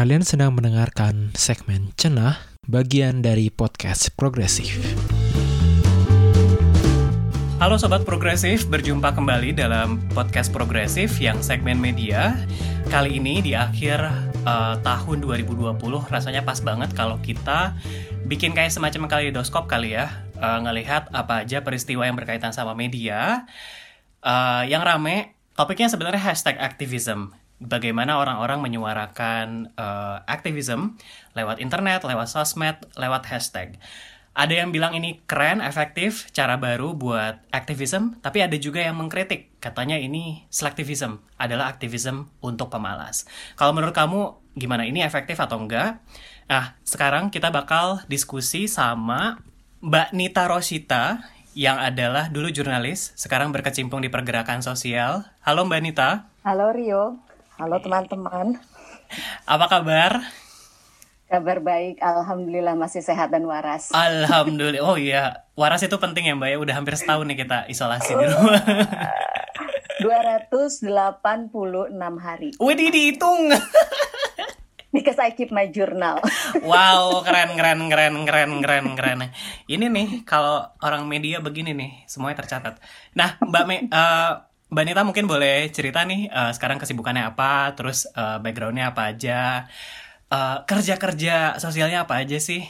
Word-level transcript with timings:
Kalian 0.00 0.24
sedang 0.24 0.56
mendengarkan 0.56 1.28
segmen 1.36 1.92
Cenah, 1.92 2.40
bagian 2.64 3.20
dari 3.20 3.52
podcast 3.52 4.08
Progresif. 4.16 4.80
Halo 7.60 7.76
Sobat 7.76 8.08
Progresif, 8.08 8.64
berjumpa 8.72 9.12
kembali 9.12 9.52
dalam 9.52 10.00
podcast 10.16 10.56
Progresif 10.56 11.20
yang 11.20 11.44
segmen 11.44 11.76
media. 11.76 12.32
Kali 12.88 13.20
ini 13.20 13.44
di 13.44 13.52
akhir 13.52 14.00
uh, 14.48 14.80
tahun 14.80 15.20
2020, 15.20 15.76
rasanya 16.08 16.48
pas 16.48 16.64
banget 16.64 16.96
kalau 16.96 17.20
kita 17.20 17.76
bikin 18.24 18.56
kayak 18.56 18.72
semacam 18.72 19.04
kaleidoskop 19.04 19.68
kali 19.68 20.00
ya, 20.00 20.08
uh, 20.40 20.64
ngelihat 20.64 21.12
apa 21.12 21.44
aja 21.44 21.60
peristiwa 21.60 22.08
yang 22.08 22.16
berkaitan 22.16 22.56
sama 22.56 22.72
media. 22.72 23.44
Uh, 24.24 24.64
yang 24.64 24.80
rame, 24.80 25.36
topiknya 25.60 25.92
sebenarnya 25.92 26.24
hashtag 26.24 26.56
activism 26.56 27.36
bagaimana 27.60 28.16
orang-orang 28.16 28.64
menyuarakan 28.64 29.76
uh, 29.76 30.24
aktivisme 30.24 30.96
lewat 31.36 31.60
internet, 31.60 32.02
lewat 32.02 32.32
sosmed, 32.32 32.80
lewat 32.96 33.28
hashtag. 33.28 33.76
Ada 34.30 34.64
yang 34.64 34.70
bilang 34.72 34.96
ini 34.96 35.20
keren, 35.28 35.60
efektif, 35.60 36.30
cara 36.32 36.56
baru 36.56 36.96
buat 36.96 37.42
aktivisme, 37.52 38.16
tapi 38.24 38.40
ada 38.40 38.56
juga 38.56 38.80
yang 38.80 38.96
mengkritik. 38.96 39.52
Katanya 39.60 40.00
ini 40.00 40.48
selektivism, 40.48 41.20
adalah 41.36 41.68
aktivisme 41.68 42.30
untuk 42.40 42.72
pemalas. 42.72 43.28
Kalau 43.58 43.76
menurut 43.76 43.92
kamu 43.92 44.40
gimana? 44.56 44.86
Ini 44.86 45.04
efektif 45.04 45.36
atau 45.42 45.60
enggak? 45.60 46.00
Nah, 46.46 46.78
sekarang 46.86 47.28
kita 47.34 47.50
bakal 47.50 48.06
diskusi 48.06 48.70
sama 48.70 49.42
Mbak 49.82 50.08
Nita 50.14 50.46
Rosita 50.46 51.26
yang 51.58 51.82
adalah 51.82 52.30
dulu 52.30 52.54
jurnalis, 52.54 53.10
sekarang 53.18 53.50
berkecimpung 53.50 53.98
di 53.98 54.08
pergerakan 54.08 54.62
sosial. 54.62 55.26
Halo 55.42 55.66
Mbak 55.66 55.80
Nita. 55.82 56.10
Halo 56.46 56.70
Rio. 56.70 57.29
Halo 57.60 57.76
teman-teman. 57.76 58.56
Apa 59.44 59.68
kabar? 59.68 60.24
Kabar 61.28 61.60
baik, 61.60 62.00
alhamdulillah 62.00 62.72
masih 62.72 63.04
sehat 63.04 63.28
dan 63.28 63.44
waras. 63.44 63.92
Alhamdulillah. 63.92 64.80
Oh 64.80 64.96
iya, 64.96 65.44
waras 65.60 65.84
itu 65.84 65.92
penting 66.00 66.24
ya 66.24 66.40
Mbak 66.40 66.48
ya. 66.48 66.56
Udah 66.56 66.74
hampir 66.80 66.96
setahun 66.96 67.28
nih 67.28 67.44
kita 67.44 67.68
isolasi 67.68 68.16
di 68.16 68.26
rumah. 68.32 68.64
286 70.00 70.80
hari. 72.16 72.56
Wih, 72.56 72.74
dihitung. 72.80 73.52
Because 74.96 75.20
I 75.20 75.36
keep 75.36 75.52
my 75.52 75.68
journal. 75.68 76.16
wow, 76.64 77.20
keren, 77.22 77.60
keren, 77.60 77.92
keren, 77.92 78.14
keren, 78.24 78.50
keren, 78.64 78.86
keren. 78.96 79.20
Ini 79.68 79.86
nih, 79.86 80.24
kalau 80.24 80.64
orang 80.80 81.04
media 81.04 81.44
begini 81.44 81.76
nih, 81.76 82.08
semuanya 82.08 82.40
tercatat. 82.40 82.80
Nah, 83.14 83.36
Mbak 83.38 83.64
Me, 83.68 83.76
uh, 83.92 84.49
Mbak 84.70 84.84
Nita 84.86 85.02
mungkin 85.02 85.26
boleh 85.26 85.66
cerita 85.74 86.06
nih 86.06 86.30
uh, 86.30 86.54
sekarang 86.54 86.78
kesibukannya 86.78 87.26
apa, 87.26 87.74
terus 87.74 88.06
uh, 88.14 88.38
backgroundnya 88.38 88.94
apa 88.94 89.10
aja, 89.10 89.66
uh, 90.30 90.62
kerja-kerja 90.62 91.58
sosialnya 91.58 92.06
apa 92.06 92.22
aja 92.22 92.38
sih? 92.38 92.62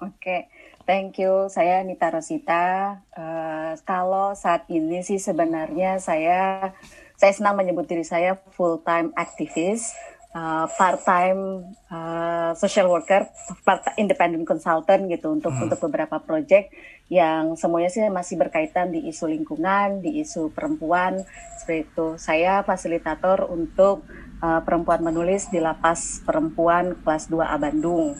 Oke, 0.00 0.16
okay. 0.16 0.40
thank 0.88 1.20
you. 1.20 1.52
Saya 1.52 1.84
Nita 1.84 2.08
Rosita. 2.08 2.96
Uh, 3.12 3.76
kalau 3.84 4.32
saat 4.32 4.64
ini 4.72 5.04
sih 5.04 5.20
sebenarnya 5.20 6.00
saya 6.00 6.72
saya 7.20 7.32
senang 7.36 7.60
menyebut 7.60 7.84
diri 7.84 8.08
saya 8.08 8.40
full 8.56 8.80
time 8.80 9.12
activist 9.12 9.92
uh, 10.32 10.66
part-time 10.76 11.72
uh, 11.92 12.52
social 12.56 12.88
worker, 12.88 13.28
part 13.64 13.84
independent 13.96 14.44
consultant 14.48 15.08
gitu 15.08 15.32
untuk 15.32 15.52
hmm. 15.52 15.68
untuk 15.68 15.78
beberapa 15.88 16.20
project 16.20 16.72
yang 17.12 17.60
semuanya 17.60 17.92
sih 17.92 18.02
masih 18.08 18.40
berkaitan 18.40 18.88
di 18.88 19.04
isu 19.12 19.28
lingkungan, 19.28 20.00
di 20.00 20.24
isu 20.24 20.48
perempuan 20.52 21.20
seperti 21.60 21.92
itu. 21.92 22.06
Saya 22.16 22.64
fasilitator 22.64 23.44
untuk 23.52 24.08
uh, 24.40 24.60
perempuan 24.64 25.04
menulis 25.04 25.52
di 25.52 25.60
lapas 25.60 26.24
perempuan 26.24 26.96
kelas 27.04 27.28
2A 27.28 27.56
Bandung. 27.60 28.16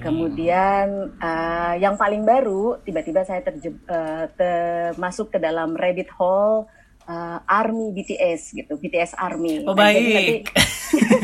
Kemudian 0.00 1.18
uh, 1.18 1.74
yang 1.76 1.98
paling 1.98 2.22
baru 2.22 2.78
tiba-tiba 2.86 3.26
saya 3.26 3.42
uh, 3.42 4.24
ter 4.32 4.94
masuk 4.94 5.34
ke 5.34 5.38
dalam 5.42 5.74
rabbit 5.74 6.08
hole 6.14 6.70
uh, 7.10 7.38
Army 7.50 7.90
BTS 7.90 8.54
gitu, 8.54 8.78
BTS 8.78 9.18
Army. 9.18 9.66
Oh 9.66 9.74
nah, 9.74 9.90
baik. 9.90 9.98
Jadi 9.98 10.14
nanti, 10.14 10.36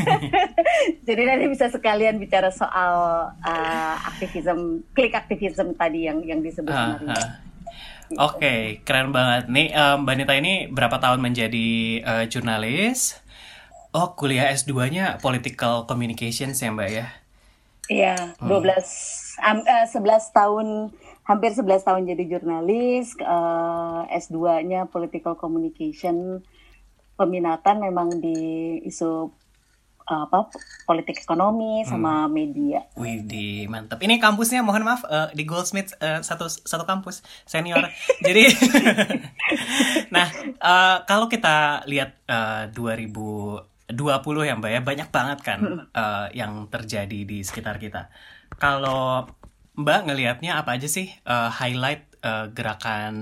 jadi 1.07 1.21
nanti 1.23 1.45
bisa 1.47 1.65
sekalian 1.71 2.19
bicara 2.19 2.51
soal 2.51 2.95
uh, 3.31 3.95
aktivisme, 4.11 4.83
klik 4.91 5.15
aktivisme 5.15 5.71
tadi 5.79 6.11
yang 6.11 6.19
yang 6.27 6.43
disebut 6.43 6.75
uh, 6.75 6.83
uh. 6.83 6.95
Gitu. 6.99 7.15
Oke, 8.15 8.39
okay, 8.39 8.61
keren 8.87 9.11
banget. 9.11 9.51
Nih 9.51 9.75
um, 9.75 10.07
Mbak 10.07 10.15
Nita 10.15 10.33
ini 10.39 10.53
berapa 10.71 10.95
tahun 10.99 11.19
menjadi 11.19 11.67
uh, 12.07 12.23
jurnalis? 12.27 13.19
Oh, 13.91 14.15
kuliah 14.15 14.47
S2-nya 14.51 15.19
Political 15.19 15.87
Communications 15.91 16.59
ya, 16.59 16.71
Mbak 16.71 16.89
ya? 16.91 17.07
Iya, 17.87 18.15
12 18.43 18.43
hmm. 18.43 19.59
um, 19.59 19.59
uh, 19.63 19.85
11 19.87 20.35
tahun 20.35 20.67
hampir 21.27 21.51
11 21.51 21.83
tahun 21.83 22.07
jadi 22.07 22.23
jurnalis, 22.23 23.11
uh, 23.19 24.07
eh, 24.07 24.15
S2-nya 24.15 24.87
Political 24.87 25.35
Communication, 25.35 26.39
peminatan 27.19 27.83
memang 27.83 28.23
di 28.23 28.39
isu 28.87 29.27
uh, 30.07 30.23
apa 30.23 30.47
politik 30.87 31.19
ekonomi 31.19 31.83
sama 31.83 32.25
hmm. 32.25 32.31
media. 32.31 32.79
Wih, 32.95 33.27
di 33.27 33.67
mantap. 33.67 33.99
Ini 33.99 34.23
kampusnya 34.23 34.63
mohon 34.63 34.87
maaf 34.87 35.03
uh, 35.03 35.27
di 35.35 35.43
Goldsmith 35.43 35.91
uh, 35.99 36.23
satu 36.23 36.47
satu 36.47 36.87
kampus 36.87 37.21
senior. 37.43 37.91
Jadi 38.25 38.47
Nah, 40.15 40.31
uh, 40.63 40.97
kalau 41.03 41.27
kita 41.27 41.83
lihat 41.91 42.23
uh, 42.31 42.71
2020 42.71 43.91
ya 44.47 44.55
Mbak 44.55 44.71
ya, 44.71 44.81
banyak 44.81 45.09
banget 45.11 45.39
kan 45.43 45.59
uh, 45.91 46.27
yang 46.31 46.71
terjadi 46.71 47.27
di 47.27 47.43
sekitar 47.43 47.75
kita. 47.83 48.07
Kalau 48.55 49.27
Mbak 49.77 50.09
ngelihatnya 50.09 50.57
apa 50.57 50.73
aja 50.73 50.89
sih 50.89 51.13
uh, 51.29 51.53
highlight 51.53 52.01
uh, 52.25 52.49
gerakan 52.49 53.15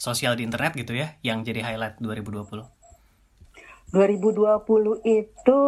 sosial 0.00 0.32
di 0.32 0.48
internet 0.48 0.72
gitu 0.80 0.96
ya 0.96 1.12
yang 1.20 1.44
jadi 1.44 1.60
highlight 1.60 2.00
2020? 2.00 2.64
2020 3.92 5.04
itu 5.04 5.60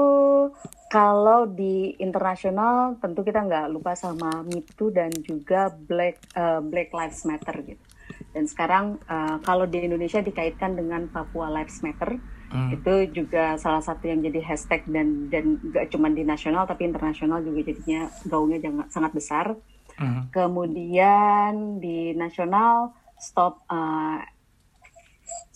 kalau 0.88 1.44
di 1.44 1.94
internasional 2.00 2.96
tentu 2.96 3.22
kita 3.22 3.44
nggak 3.44 3.68
lupa 3.68 3.92
sama 3.92 4.40
Me 4.40 4.64
Too 4.64 4.88
dan 4.88 5.12
juga 5.20 5.68
Black 5.68 6.18
uh, 6.32 6.64
Black 6.64 6.96
Lives 6.96 7.28
Matter 7.28 7.76
gitu. 7.76 7.84
Dan 8.32 8.48
sekarang 8.48 8.96
uh, 9.12 9.36
kalau 9.44 9.68
di 9.68 9.84
Indonesia 9.84 10.24
dikaitkan 10.24 10.80
dengan 10.80 11.12
Papua 11.12 11.52
Lives 11.52 11.84
Matter, 11.84 12.16
hmm. 12.56 12.72
itu 12.72 13.20
juga 13.20 13.60
salah 13.60 13.84
satu 13.84 14.08
yang 14.08 14.24
jadi 14.24 14.40
hashtag 14.40 14.88
dan 14.88 15.28
dan 15.28 15.60
gak 15.76 15.92
cuma 15.92 16.08
di 16.08 16.24
nasional 16.24 16.64
tapi 16.64 16.88
internasional 16.88 17.44
juga 17.44 17.68
jadinya 17.68 18.08
gaungnya 18.24 18.88
sangat 18.88 19.12
besar. 19.12 19.46
Mm-hmm. 19.96 20.22
Kemudian 20.32 21.80
di 21.80 22.12
nasional 22.12 22.92
stop 23.16 23.64
uh, 23.72 24.20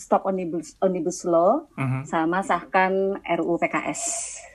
stop 0.00 0.24
omnibus 0.24 0.74
omnibus 0.80 1.28
law 1.28 1.68
mm-hmm. 1.76 2.02
sama 2.08 2.40
sahkan 2.40 3.20
RUU 3.20 3.60
PKS. 3.60 4.02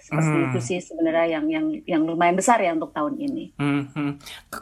Seperti 0.06 0.38
mm-hmm. 0.38 0.50
itu 0.54 0.60
sih 0.62 0.80
sebenarnya 0.82 1.26
yang 1.38 1.46
yang 1.50 1.66
yang 1.90 2.02
lumayan 2.06 2.38
besar 2.38 2.62
ya 2.62 2.74
untuk 2.74 2.94
tahun 2.94 3.18
ini. 3.18 3.58
Mm-hmm. 3.58 4.10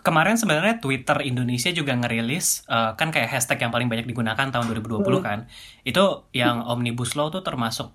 Kemarin 0.03 0.39
sebenarnya 0.39 0.79
Twitter 0.79 1.19
Indonesia 1.23 1.67
juga 1.75 1.91
ngerilis 1.99 2.63
uh, 2.71 2.95
kan 2.95 3.11
kayak 3.11 3.27
hashtag 3.27 3.59
yang 3.59 3.71
paling 3.75 3.91
banyak 3.91 4.07
digunakan 4.07 4.47
tahun 4.47 4.65
2020 4.71 5.03
mm-hmm. 5.03 5.19
kan. 5.19 5.39
Itu 5.83 6.31
yang 6.31 6.63
omnibus 6.63 7.19
law 7.19 7.27
tuh 7.27 7.43
termasuk 7.43 7.91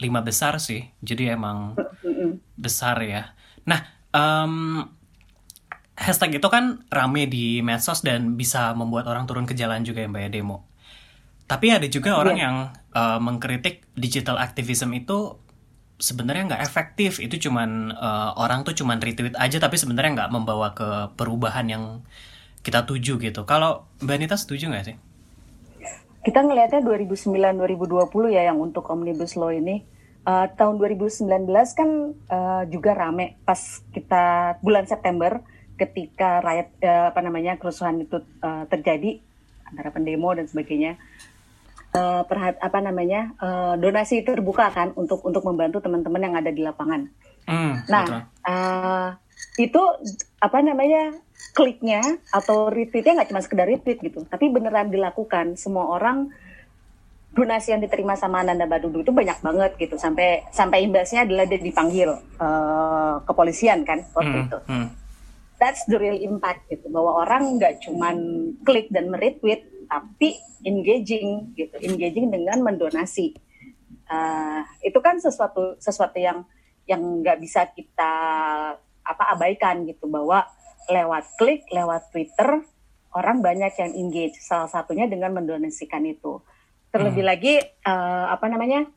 lima 0.00 0.24
besar 0.24 0.56
sih. 0.60 0.88
Jadi 1.04 1.28
emang 1.28 1.76
mm-hmm. 1.76 2.56
besar 2.56 2.96
ya. 3.04 3.36
Nah, 3.68 3.84
um, 4.16 4.80
hashtag 5.98 6.38
itu 6.38 6.46
kan 6.46 6.86
rame 6.94 7.26
di 7.26 7.58
medsos 7.60 8.06
dan 8.06 8.38
bisa 8.38 8.70
membuat 8.78 9.10
orang 9.10 9.26
turun 9.26 9.44
ke 9.50 9.58
jalan 9.58 9.82
juga 9.82 10.06
ya 10.06 10.08
mbak 10.08 10.22
ya 10.24 10.30
demo. 10.30 10.64
Tapi 11.50 11.74
ada 11.74 11.88
juga 11.90 12.14
orang 12.14 12.36
yeah. 12.38 12.44
yang 12.46 12.56
uh, 12.94 13.18
mengkritik 13.18 13.82
digital 13.98 14.38
activism 14.38 14.94
itu 14.94 15.42
sebenarnya 15.98 16.54
nggak 16.54 16.62
efektif. 16.62 17.18
Itu 17.18 17.50
cuman 17.50 17.90
uh, 17.90 18.38
orang 18.38 18.62
tuh 18.62 18.78
cuman 18.78 19.02
retweet 19.02 19.34
aja 19.34 19.58
tapi 19.58 19.74
sebenarnya 19.74 20.24
nggak 20.24 20.30
membawa 20.30 20.76
ke 20.76 21.12
perubahan 21.18 21.66
yang 21.66 21.84
kita 22.62 22.86
tuju 22.86 23.18
gitu. 23.18 23.42
Kalau 23.42 23.90
Mbak 23.98 24.14
Anita 24.14 24.36
setuju 24.38 24.70
nggak 24.70 24.84
sih? 24.86 24.96
Kita 26.22 26.44
ngelihatnya 26.44 26.84
2009-2020 26.84 28.36
ya 28.36 28.52
yang 28.52 28.58
untuk 28.62 28.86
Omnibus 28.86 29.34
Law 29.34 29.50
ini. 29.50 29.82
Uh, 30.28 30.44
tahun 30.60 30.76
2019 30.76 31.24
kan 31.72 32.12
uh, 32.28 32.62
juga 32.68 32.92
rame 32.92 33.40
pas 33.48 33.80
kita 33.96 34.58
bulan 34.60 34.84
September 34.84 35.40
ketika 35.78 36.42
rakyat 36.42 36.68
uh, 36.82 37.06
apa 37.14 37.20
namanya 37.22 37.54
kerusuhan 37.56 38.02
itu 38.02 38.18
uh, 38.42 38.66
terjadi 38.66 39.22
antara 39.70 39.94
pendemo 39.94 40.34
dan 40.34 40.50
sebagainya 40.50 40.98
uh, 41.94 42.26
perhat 42.26 42.58
apa 42.58 42.78
namanya 42.82 43.32
uh, 43.38 43.74
donasi 43.78 44.26
terbuka 44.26 44.68
kan 44.74 44.92
untuk 44.98 45.22
untuk 45.22 45.46
membantu 45.46 45.78
teman-teman 45.78 46.20
yang 46.24 46.34
ada 46.36 46.50
di 46.50 46.62
lapangan. 46.66 47.06
Mm, 47.48 47.72
nah 47.88 48.04
uh, 48.44 49.08
itu 49.56 49.80
apa 50.42 50.58
namanya 50.60 51.16
kliknya 51.54 52.02
atau 52.34 52.68
retweetnya 52.68 53.22
nggak 53.22 53.30
cuma 53.30 53.40
sekedar 53.40 53.66
retweet 53.70 54.02
gitu, 54.02 54.26
tapi 54.26 54.50
beneran 54.50 54.90
dilakukan 54.90 55.54
semua 55.56 55.88
orang 55.94 56.28
donasi 57.32 57.70
yang 57.70 57.78
diterima 57.78 58.18
sama 58.18 58.42
Nanda 58.42 58.66
Badudu 58.66 59.04
itu 59.06 59.12
banyak 59.14 59.38
banget 59.44 59.72
gitu 59.78 59.94
sampai 59.94 60.48
sampai 60.50 60.82
imbasnya 60.82 61.22
adalah 61.22 61.46
dia 61.46 61.60
dipanggil 61.60 62.10
uh, 62.40 63.22
kepolisian 63.22 63.86
kan 63.86 64.02
waktu 64.16 64.36
hmm, 64.42 64.46
itu. 64.48 64.58
Hmm. 64.66 64.88
That's 65.58 65.82
the 65.90 65.98
real 65.98 66.18
impact 66.18 66.70
gitu 66.70 66.86
bahwa 66.90 67.26
orang 67.26 67.58
nggak 67.58 67.82
cuman 67.82 68.16
klik 68.62 68.88
dan 68.94 69.10
meretweet 69.10 69.66
tapi 69.88 70.38
engaging 70.62 71.54
gitu, 71.58 71.74
engaging 71.82 72.30
dengan 72.30 72.62
mendonasi. 72.62 73.34
Uh, 74.08 74.64
itu 74.80 74.96
kan 75.04 75.20
sesuatu 75.20 75.76
sesuatu 75.82 76.16
yang 76.16 76.46
yang 76.88 77.02
nggak 77.20 77.42
bisa 77.42 77.68
kita 77.68 78.12
apa 79.04 79.24
abaikan 79.36 79.84
gitu 79.84 80.08
bahwa 80.08 80.48
lewat 80.88 81.36
klik, 81.36 81.68
lewat 81.68 82.08
Twitter 82.12 82.64
orang 83.12 83.40
banyak 83.40 83.72
yang 83.76 83.92
engage. 83.96 84.36
Salah 84.40 84.68
satunya 84.68 85.08
dengan 85.08 85.36
mendonasikan 85.36 86.04
itu 86.08 86.40
terlebih 86.88 87.24
hmm. 87.24 87.32
lagi 87.34 87.54
uh, 87.84 88.32
apa 88.32 88.48
namanya 88.48 88.88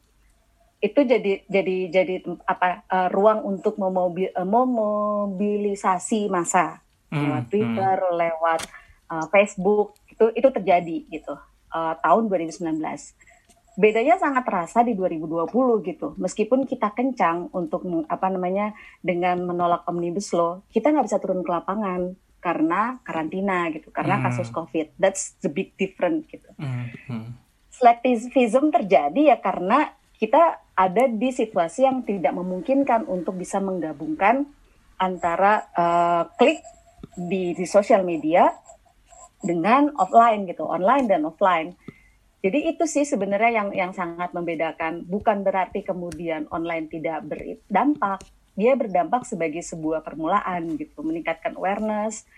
itu 0.81 0.99
jadi 1.05 1.45
jadi 1.45 1.77
jadi 1.93 2.15
apa 2.49 2.81
uh, 2.89 3.07
ruang 3.13 3.45
untuk 3.45 3.77
memobil, 3.77 4.33
uh, 4.33 4.45
memobilisasi 4.45 6.25
masa 6.27 6.81
hmm. 7.13 7.21
lewat 7.21 7.43
Twitter 7.53 7.97
hmm. 8.01 8.17
lewat 8.17 8.61
uh, 9.13 9.25
Facebook 9.29 9.93
itu 10.09 10.25
itu 10.33 10.49
terjadi 10.49 10.97
gitu 11.07 11.37
uh, 11.71 11.93
tahun 12.01 12.27
2019 12.27 12.81
bedanya 13.77 14.19
sangat 14.19 14.43
terasa 14.43 14.83
di 14.83 14.97
2020 14.97 15.87
gitu 15.87 16.07
meskipun 16.19 16.67
kita 16.67 16.91
kencang 16.91 17.47
untuk 17.55 17.85
apa 18.09 18.27
namanya 18.27 18.75
dengan 18.99 19.39
menolak 19.45 19.87
omnibus 19.87 20.33
law 20.33 20.65
kita 20.73 20.91
nggak 20.91 21.07
bisa 21.07 21.21
turun 21.21 21.45
ke 21.45 21.49
lapangan 21.53 22.17
karena 22.41 22.97
karantina 23.05 23.69
gitu 23.69 23.93
karena 23.93 24.17
hmm. 24.17 24.23
kasus 24.27 24.49
covid 24.49 24.89
that's 24.97 25.37
the 25.45 25.47
big 25.47 25.71
difference 25.77 26.25
gitu 26.27 26.49
hmm. 26.57 26.89
Hmm 27.05 27.41
selektivism 27.81 28.69
terjadi 28.69 29.33
ya 29.33 29.37
karena 29.41 29.89
kita 30.21 30.61
ada 30.77 31.09
di 31.09 31.33
situasi 31.33 31.81
yang 31.81 32.05
tidak 32.05 32.37
memungkinkan 32.37 33.09
untuk 33.09 33.41
bisa 33.41 33.57
menggabungkan 33.57 34.45
antara 35.01 35.65
uh, 35.73 36.29
klik 36.37 36.61
di, 37.17 37.57
di 37.57 37.65
sosial 37.65 38.05
media 38.05 38.53
dengan 39.41 39.89
offline 39.97 40.45
gitu, 40.45 40.69
online 40.69 41.09
dan 41.09 41.25
offline. 41.25 41.73
Jadi 42.45 42.69
itu 42.69 42.85
sih 42.85 43.01
sebenarnya 43.01 43.49
yang 43.49 43.69
yang 43.73 43.91
sangat 43.97 44.29
membedakan. 44.29 45.09
Bukan 45.09 45.41
berarti 45.41 45.81
kemudian 45.81 46.45
online 46.53 46.85
tidak 46.85 47.25
berdampak, 47.25 48.21
dia 48.53 48.77
berdampak 48.77 49.25
sebagai 49.25 49.65
sebuah 49.65 50.05
permulaan 50.05 50.77
gitu, 50.77 51.01
meningkatkan 51.01 51.57
awareness, 51.57 52.29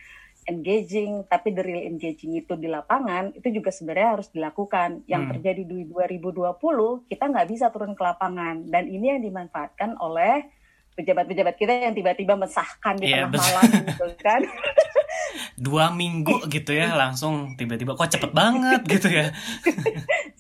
engaging, 0.46 1.28
tapi 1.28 1.56
the 1.56 1.64
real 1.64 1.84
engaging 1.84 2.36
itu 2.38 2.54
di 2.60 2.68
lapangan 2.68 3.32
itu 3.36 3.48
juga 3.50 3.70
sebenarnya 3.72 4.10
harus 4.20 4.28
dilakukan. 4.32 5.08
Yang 5.08 5.24
hmm. 5.24 5.32
terjadi 5.38 5.64
di 5.64 5.80
2020 5.88 7.10
kita 7.12 7.24
nggak 7.30 7.48
bisa 7.50 7.66
turun 7.72 7.94
ke 7.96 8.04
lapangan 8.04 8.68
dan 8.68 8.88
ini 8.88 9.16
yang 9.18 9.22
dimanfaatkan 9.24 9.96
oleh 10.00 10.48
pejabat-pejabat 10.94 11.56
kita 11.58 11.74
yang 11.90 11.96
tiba-tiba 11.98 12.38
mesahkan 12.38 12.96
di 13.02 13.10
yeah, 13.10 13.26
tengah 13.26 13.42
malam 13.42 13.72
gitu 13.90 14.06
kan. 14.22 14.42
Dua 15.58 15.90
minggu 15.90 16.46
gitu 16.50 16.74
ya 16.74 16.94
langsung 16.94 17.58
tiba-tiba 17.58 17.98
kok 17.98 18.10
cepet 18.14 18.32
banget 18.34 18.82
gitu 18.94 19.10
ya. 19.10 19.34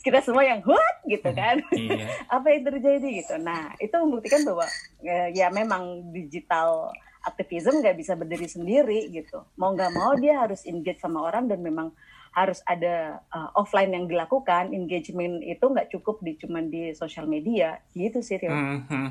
kita 0.03 0.19
semua 0.19 0.44
yang 0.45 0.61
what 0.67 0.97
gitu 1.09 1.29
hmm, 1.29 1.38
kan. 1.38 1.57
Iya. 1.73 2.06
Apa 2.35 2.53
yang 2.53 2.63
terjadi 2.69 3.07
gitu. 3.23 3.35
Nah 3.41 3.73
itu 3.81 3.94
membuktikan 3.97 4.45
bahwa 4.45 4.65
ya, 5.01 5.31
ya 5.33 5.47
memang 5.49 6.13
digital 6.13 6.94
aktivisme 7.23 7.79
nggak 7.79 7.97
bisa 7.97 8.13
berdiri 8.19 8.47
sendiri 8.47 8.99
gitu. 9.09 9.41
Mau 9.55 9.71
nggak 9.71 9.91
mau 9.95 10.13
dia 10.19 10.43
harus 10.43 10.67
engage 10.67 10.99
sama 10.99 11.23
orang 11.23 11.47
dan 11.47 11.63
memang 11.63 11.95
harus 12.33 12.65
ada 12.65 13.21
uh, 13.29 13.53
offline 13.53 13.93
yang 13.93 14.05
dilakukan. 14.09 14.73
Engagement 14.73 15.45
itu 15.45 15.61
nggak 15.63 15.93
cukup 15.93 16.19
di 16.25 16.33
cuman 16.35 16.67
di 16.67 16.91
sosial 16.97 17.29
media 17.29 17.77
gitu 17.93 18.19
sih. 18.25 18.41
Mm 18.41 18.89
-hmm. 18.89 19.07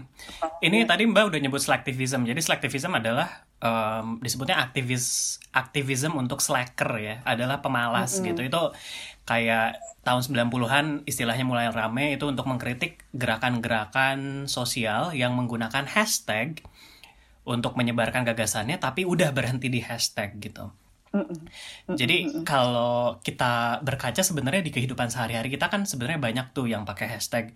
Ini 0.60 0.84
tadi 0.84 1.06
Mbak 1.06 1.24
udah 1.30 1.40
nyebut 1.40 1.62
selectivism. 1.62 2.26
Jadi 2.26 2.40
selectivism 2.42 2.92
adalah 2.98 3.46
um, 3.62 4.18
disebutnya 4.18 4.58
aktivis 4.58 5.38
aktivism 5.54 6.18
untuk 6.18 6.42
slacker 6.42 6.90
ya, 6.98 7.16
adalah 7.22 7.62
pemalas 7.62 8.12
mm 8.12 8.16
-hmm. 8.18 8.28
gitu. 8.34 8.40
Itu 8.50 8.62
kayak 9.22 9.78
tahun 10.02 10.50
90-an 10.50 10.86
istilahnya 11.06 11.46
mulai 11.46 11.70
rame 11.70 12.18
itu 12.18 12.26
untuk 12.26 12.50
mengkritik 12.50 13.06
gerakan-gerakan 13.14 14.50
sosial 14.50 15.14
yang 15.14 15.38
menggunakan 15.38 15.86
hashtag 15.86 16.58
untuk 17.42 17.74
menyebarkan 17.74 18.22
gagasannya 18.22 18.78
tapi 18.78 19.02
udah 19.02 19.34
berhenti 19.34 19.66
di 19.66 19.82
hashtag 19.82 20.38
gitu. 20.38 20.70
Jadi 21.92 22.40
kalau 22.40 23.20
kita 23.20 23.84
berkaca 23.84 24.24
sebenarnya 24.24 24.64
di 24.64 24.72
kehidupan 24.72 25.12
sehari-hari 25.12 25.52
kita 25.52 25.68
kan 25.68 25.84
sebenarnya 25.84 26.16
banyak 26.16 26.46
tuh 26.56 26.64
yang 26.70 26.88
pakai 26.88 27.18
hashtag 27.18 27.52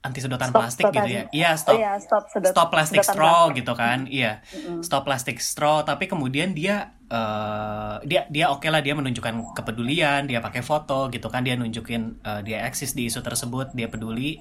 anti 0.00 0.22
sedotan 0.22 0.48
stop 0.48 0.60
plastik 0.64 0.84
gitu 0.94 1.10
ya. 1.10 1.24
Iya, 1.28 1.50
stop. 1.60 1.76
Iya, 1.76 1.92
stop, 2.00 2.24
sedot, 2.32 2.52
stop 2.56 2.68
plastic 2.72 3.04
straw 3.04 3.50
plastik. 3.50 3.58
gitu 3.60 3.72
kan. 3.76 3.98
Iya. 4.08 4.32
Stop 4.80 5.02
plastic 5.04 5.42
straw 5.42 5.84
tapi 5.84 6.08
kemudian 6.08 6.56
dia 6.56 6.96
uh, 7.12 8.00
dia 8.06 8.24
dia 8.32 8.48
oke 8.48 8.64
okay 8.64 8.70
lah 8.72 8.80
dia 8.80 8.96
menunjukkan 8.96 9.58
kepedulian, 9.58 10.24
dia 10.24 10.40
pakai 10.40 10.64
foto 10.64 11.12
gitu 11.12 11.28
kan, 11.28 11.44
dia 11.44 11.58
nunjukin 11.58 12.22
uh, 12.24 12.40
dia 12.40 12.64
eksis 12.64 12.96
di 12.96 13.10
isu 13.10 13.20
tersebut, 13.20 13.76
dia 13.76 13.92
peduli. 13.92 14.40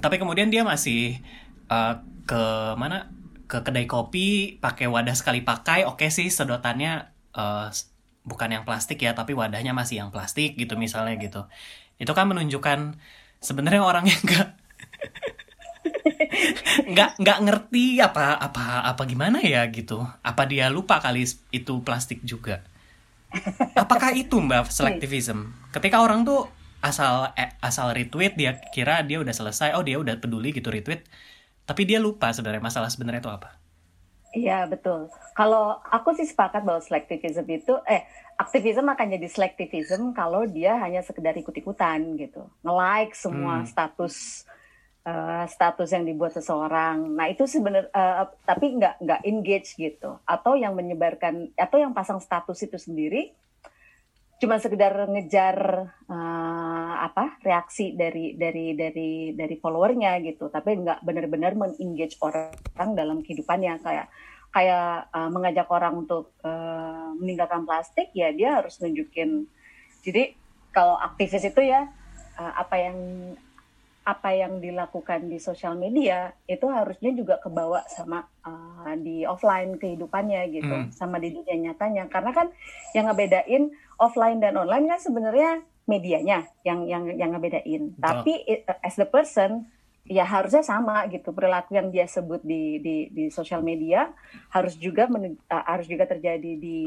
Tapi 0.00 0.16
kemudian 0.18 0.48
dia 0.50 0.66
masih 0.66 1.20
uh, 1.70 2.00
ke 2.26 2.42
mana 2.74 3.12
ke 3.52 3.60
kedai 3.60 3.84
kopi 3.84 4.56
pakai 4.56 4.88
wadah 4.88 5.12
sekali 5.12 5.44
pakai 5.44 5.84
oke 5.84 6.00
okay 6.00 6.08
sih 6.08 6.32
sedotannya 6.32 7.12
uh, 7.36 7.68
bukan 8.24 8.48
yang 8.48 8.64
plastik 8.64 9.04
ya 9.04 9.12
tapi 9.12 9.36
wadahnya 9.36 9.76
masih 9.76 10.00
yang 10.00 10.08
plastik 10.08 10.56
gitu 10.56 10.80
misalnya 10.80 11.20
gitu. 11.20 11.44
Itu 12.00 12.16
kan 12.16 12.32
menunjukkan 12.32 12.96
sebenarnya 13.44 13.84
orang 13.84 14.08
yang 14.08 14.20
enggak 14.24 14.48
nggak 16.96 17.10
nggak 17.20 17.38
ngerti 17.44 18.00
apa 18.00 18.40
apa 18.40 18.88
apa 18.88 19.02
gimana 19.04 19.44
ya 19.44 19.68
gitu. 19.68 20.00
Apa 20.24 20.48
dia 20.48 20.72
lupa 20.72 21.04
kali 21.04 21.28
itu 21.52 21.74
plastik 21.84 22.24
juga. 22.24 22.64
Apakah 23.76 24.16
itu 24.16 24.40
mbak 24.40 24.72
selektivism? 24.72 25.52
Ketika 25.76 26.00
orang 26.00 26.24
tuh 26.24 26.48
asal 26.80 27.36
eh, 27.36 27.52
asal 27.60 27.92
retweet 27.92 28.32
dia 28.32 28.56
kira 28.72 29.04
dia 29.04 29.20
udah 29.20 29.30
selesai 29.30 29.76
oh 29.78 29.84
dia 29.84 30.00
udah 30.00 30.18
peduli 30.18 30.50
gitu 30.50 30.72
retweet 30.72 31.06
tapi 31.72 31.88
dia 31.88 31.96
lupa 31.96 32.28
sebenarnya 32.28 32.60
masalah 32.60 32.92
sebenarnya 32.92 33.24
itu 33.24 33.32
apa 33.32 33.56
Iya 34.32 34.64
betul. 34.64 35.12
Kalau 35.36 35.76
aku 35.92 36.16
sih 36.16 36.24
sepakat 36.24 36.64
bahwa 36.64 36.80
selektivism 36.80 37.44
itu, 37.52 37.76
eh 37.84 38.08
aktivism 38.40 38.88
akan 38.88 39.12
jadi 39.20 39.28
selektivism 39.28 40.16
kalau 40.16 40.48
dia 40.48 40.80
hanya 40.80 41.04
sekedar 41.04 41.36
ikut-ikutan 41.36 42.16
gitu, 42.16 42.48
nge-like 42.64 43.12
semua 43.12 43.60
hmm. 43.60 43.68
status 43.68 44.48
uh, 45.04 45.44
status 45.44 45.92
yang 45.92 46.08
dibuat 46.08 46.32
seseorang. 46.32 47.12
Nah 47.12 47.28
itu 47.28 47.44
sebenarnya, 47.44 47.92
uh, 47.92 48.24
tapi 48.48 48.72
nggak 48.80 49.04
nggak 49.04 49.20
engage 49.28 49.76
gitu, 49.76 50.16
atau 50.24 50.56
yang 50.56 50.72
menyebarkan, 50.72 51.52
atau 51.52 51.76
yang 51.76 51.92
pasang 51.92 52.16
status 52.16 52.56
itu 52.64 52.80
sendiri 52.80 53.36
cuma 54.42 54.58
sekedar 54.58 55.06
ngejar 55.06 55.86
uh, 56.10 56.94
apa 56.98 57.38
reaksi 57.46 57.94
dari 57.94 58.34
dari 58.34 58.74
dari 58.74 59.30
dari 59.38 59.54
followernya 59.54 60.18
gitu. 60.26 60.50
Tapi 60.50 60.82
nggak 60.82 61.06
benar-benar 61.06 61.54
mengengage 61.54 62.18
orang 62.18 62.98
dalam 62.98 63.22
kehidupannya. 63.22 63.78
Kayak 63.78 64.10
kayak 64.50 65.06
uh, 65.14 65.30
mengajak 65.30 65.70
orang 65.70 65.94
untuk 66.02 66.34
uh, 66.42 67.14
meninggalkan 67.22 67.62
plastik 67.62 68.10
ya 68.18 68.34
dia 68.34 68.58
harus 68.58 68.82
nunjukin. 68.82 69.46
Jadi 70.02 70.34
kalau 70.74 70.98
aktivis 70.98 71.46
itu 71.46 71.62
ya 71.62 71.86
uh, 72.34 72.52
apa 72.58 72.82
yang 72.82 72.98
apa 74.02 74.34
yang 74.34 74.58
dilakukan 74.58 75.30
di 75.30 75.38
sosial 75.38 75.78
media 75.78 76.34
itu 76.50 76.66
harusnya 76.66 77.14
juga 77.14 77.38
kebawa 77.38 77.86
sama 77.86 78.26
uh, 78.42 78.90
di 78.98 79.22
offline 79.22 79.78
kehidupannya 79.78 80.42
gitu. 80.50 80.74
Hmm. 80.74 80.90
sama 80.90 81.22
di 81.22 81.30
dunia 81.30 81.70
nyatanya. 81.70 82.10
Karena 82.10 82.34
kan 82.34 82.50
yang 82.98 83.06
ngebedain 83.06 83.70
offline 84.00 84.38
dan 84.40 84.56
online 84.56 84.88
kan 84.88 85.00
sebenarnya 85.00 85.50
medianya 85.88 86.46
yang 86.62 86.86
yang 86.86 87.04
yang 87.18 87.30
ngebedain 87.34 87.92
Betul. 87.92 88.00
tapi 88.00 88.32
it, 88.46 88.62
as 88.80 88.94
the 88.94 89.08
person 89.08 89.66
ya 90.02 90.26
harusnya 90.26 90.66
sama 90.66 91.06
gitu 91.06 91.30
perilaku 91.30 91.78
yang 91.78 91.94
dia 91.94 92.10
sebut 92.10 92.42
di 92.42 92.82
di 92.82 92.96
di 93.14 93.24
sosial 93.30 93.62
media 93.62 94.10
harus 94.50 94.74
juga 94.74 95.06
men, 95.06 95.38
uh, 95.46 95.64
harus 95.66 95.86
juga 95.86 96.10
terjadi 96.10 96.58
di 96.58 96.80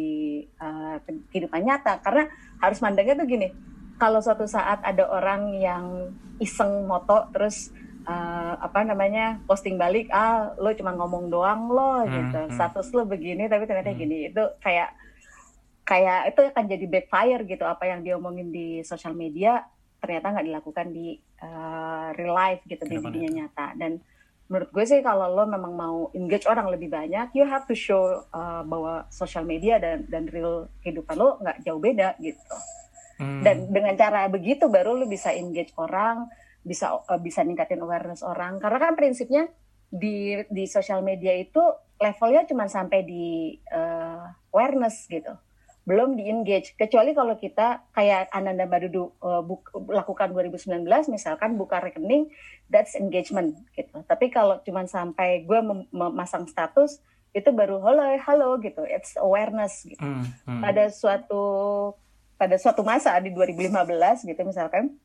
uh, 0.59 0.99
kehidupan 1.31 1.63
nyata 1.63 2.03
karena 2.03 2.27
harus 2.59 2.79
mandangnya 2.83 3.23
tuh 3.23 3.27
gini 3.27 3.47
kalau 3.95 4.19
suatu 4.19 4.43
saat 4.43 4.83
ada 4.83 5.07
orang 5.07 5.55
yang 5.55 6.11
iseng 6.43 6.83
moto 6.83 7.31
terus 7.31 7.71
uh, 8.03 8.59
apa 8.59 8.83
namanya 8.83 9.39
posting 9.47 9.79
balik 9.79 10.11
ah 10.11 10.51
lo 10.59 10.75
cuma 10.75 10.91
ngomong 10.91 11.31
doang 11.31 11.71
lo 11.71 12.03
hmm, 12.03 12.11
gitu 12.11 12.39
hmm. 12.47 12.51
status 12.51 12.91
lo 12.91 13.07
begini 13.07 13.47
tapi 13.47 13.63
ternyata 13.63 13.95
hmm. 13.95 13.99
gini 13.99 14.17
itu 14.27 14.43
kayak 14.59 14.91
kayak 15.85 16.33
itu 16.33 16.41
akan 16.41 16.65
jadi 16.65 16.85
backfire 16.89 17.45
gitu 17.45 17.61
apa 17.63 17.85
yang 17.85 18.01
dia 18.01 18.17
omongin 18.17 18.49
di 18.49 18.81
sosial 18.81 19.13
media 19.13 19.61
ternyata 20.01 20.33
nggak 20.33 20.47
dilakukan 20.49 20.87
di 20.89 21.17
uh, 21.41 22.09
real 22.17 22.33
life 22.33 22.61
gitu 22.65 22.83
di 22.89 22.97
dunia 22.97 23.29
nyata. 23.29 23.77
Dan 23.77 24.01
menurut 24.49 24.69
gue 24.73 24.85
sih 24.85 25.01
kalau 25.05 25.29
lo 25.29 25.45
memang 25.45 25.73
mau 25.73 25.97
engage 26.13 26.45
orang 26.45 26.69
lebih 26.69 26.93
banyak 26.93 27.33
you 27.33 27.41
have 27.45 27.65
to 27.65 27.73
show 27.73 28.21
uh, 28.29 28.61
bahwa 28.61 29.09
sosial 29.09 29.41
media 29.45 29.81
dan 29.81 30.05
dan 30.05 30.29
real 30.29 30.69
kehidupan 30.85 31.17
lo 31.17 31.37
nggak 31.41 31.61
jauh 31.61 31.81
beda 31.81 32.17
gitu. 32.17 32.55
Hmm. 33.21 33.45
Dan 33.45 33.69
dengan 33.69 33.93
cara 33.95 34.25
begitu 34.27 34.67
baru 34.67 34.97
lu 34.97 35.05
bisa 35.07 35.31
engage 35.31 35.71
orang, 35.77 36.27
bisa 36.65 36.97
uh, 36.97 37.21
bisa 37.21 37.45
ningkatin 37.45 37.81
awareness 37.81 38.25
orang. 38.25 38.57
Karena 38.57 38.77
kan 38.81 38.93
prinsipnya 38.97 39.49
di 39.89 40.41
di 40.49 40.65
sosial 40.65 41.05
media 41.05 41.31
itu 41.37 41.61
levelnya 42.01 42.43
cuma 42.49 42.65
sampai 42.65 43.05
di 43.05 43.55
uh, 43.69 44.27
awareness 44.51 45.05
gitu 45.07 45.44
belum 45.85 46.17
di 46.17 46.25
engage 46.25 46.73
kecuali 46.73 47.13
kalau 47.13 47.37
kita 47.37 47.85
kayak 47.93 48.33
Ananda 48.33 48.65
Badudu 48.65 49.13
uh, 49.21 49.45
buk, 49.45 49.69
lakukan 49.93 50.33
2019 50.33 50.81
misalkan 51.13 51.61
buka 51.61 51.77
rekening 51.77 52.33
that's 52.73 52.97
engagement 52.97 53.53
gitu 53.77 54.01
tapi 54.09 54.33
kalau 54.33 54.57
cuma 54.65 54.89
sampai 54.89 55.45
gue 55.45 55.59
memasang 55.93 56.49
status 56.49 56.99
itu 57.37 57.53
baru 57.53 57.77
halo 57.85 58.01
halo 58.17 58.57
gitu 58.65 58.81
it's 58.89 59.13
awareness 59.21 59.85
gitu 59.85 60.01
hmm, 60.01 60.25
hmm. 60.49 60.61
pada 60.65 60.89
suatu 60.89 61.43
pada 62.35 62.57
suatu 62.57 62.81
masa 62.81 63.13
di 63.21 63.29
2015 63.29 64.25
gitu 64.25 64.41
misalkan 64.41 64.97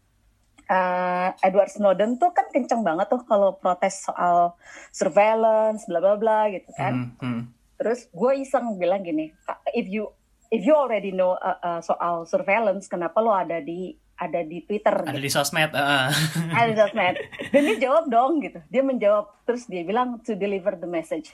uh, 0.71 1.29
Edward 1.43 1.69
Snowden 1.69 2.17
tuh 2.17 2.31
kan 2.31 2.47
kenceng 2.49 2.87
banget 2.87 3.11
tuh 3.11 3.21
kalau 3.27 3.59
protes 3.59 4.07
soal 4.07 4.55
surveillance 4.95 5.85
bla 5.91 5.99
bla 5.99 6.15
bla 6.15 6.47
gitu 6.55 6.71
kan. 6.79 7.19
Hmm, 7.19 7.43
hmm. 7.43 7.43
Terus 7.81 8.07
gue 8.13 8.33
iseng 8.45 8.77
bilang 8.77 9.03
gini, 9.03 9.33
if 9.73 9.89
you 9.89 10.13
if 10.50 10.66
you 10.66 10.75
already 10.75 11.14
know 11.14 11.38
uh, 11.38 11.59
uh, 11.62 11.80
soal 11.80 12.26
surveillance, 12.26 12.90
kenapa 12.90 13.23
lo 13.23 13.30
ada 13.30 13.62
di 13.62 13.95
ada 14.21 14.42
di 14.45 14.61
Twitter? 14.66 14.92
Ada 14.92 15.16
gitu. 15.16 15.25
di 15.25 15.33
sosmed. 15.33 15.73
Uh. 15.73 16.11
ada 16.59 16.69
di 16.69 16.76
sosmed. 16.76 17.16
Dan 17.54 17.61
dia 17.64 17.78
jawab 17.88 18.11
dong 18.11 18.42
gitu. 18.42 18.61
Dia 18.69 18.83
menjawab 18.85 19.47
terus 19.47 19.64
dia 19.71 19.87
bilang 19.87 20.21
to 20.21 20.37
deliver 20.37 20.76
the 20.76 20.90
message. 20.90 21.33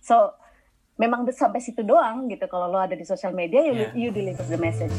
So 0.00 0.32
memang 0.96 1.26
sampai 1.34 1.60
situ 1.60 1.82
doang 1.82 2.30
gitu. 2.30 2.46
Kalau 2.46 2.70
lo 2.70 2.78
ada 2.80 2.94
di 2.94 3.04
sosial 3.04 3.34
media, 3.34 3.60
you, 3.66 3.74
yeah. 3.74 3.92
you 3.92 4.08
deliver 4.14 4.46
the 4.46 4.56
message. 4.56 4.94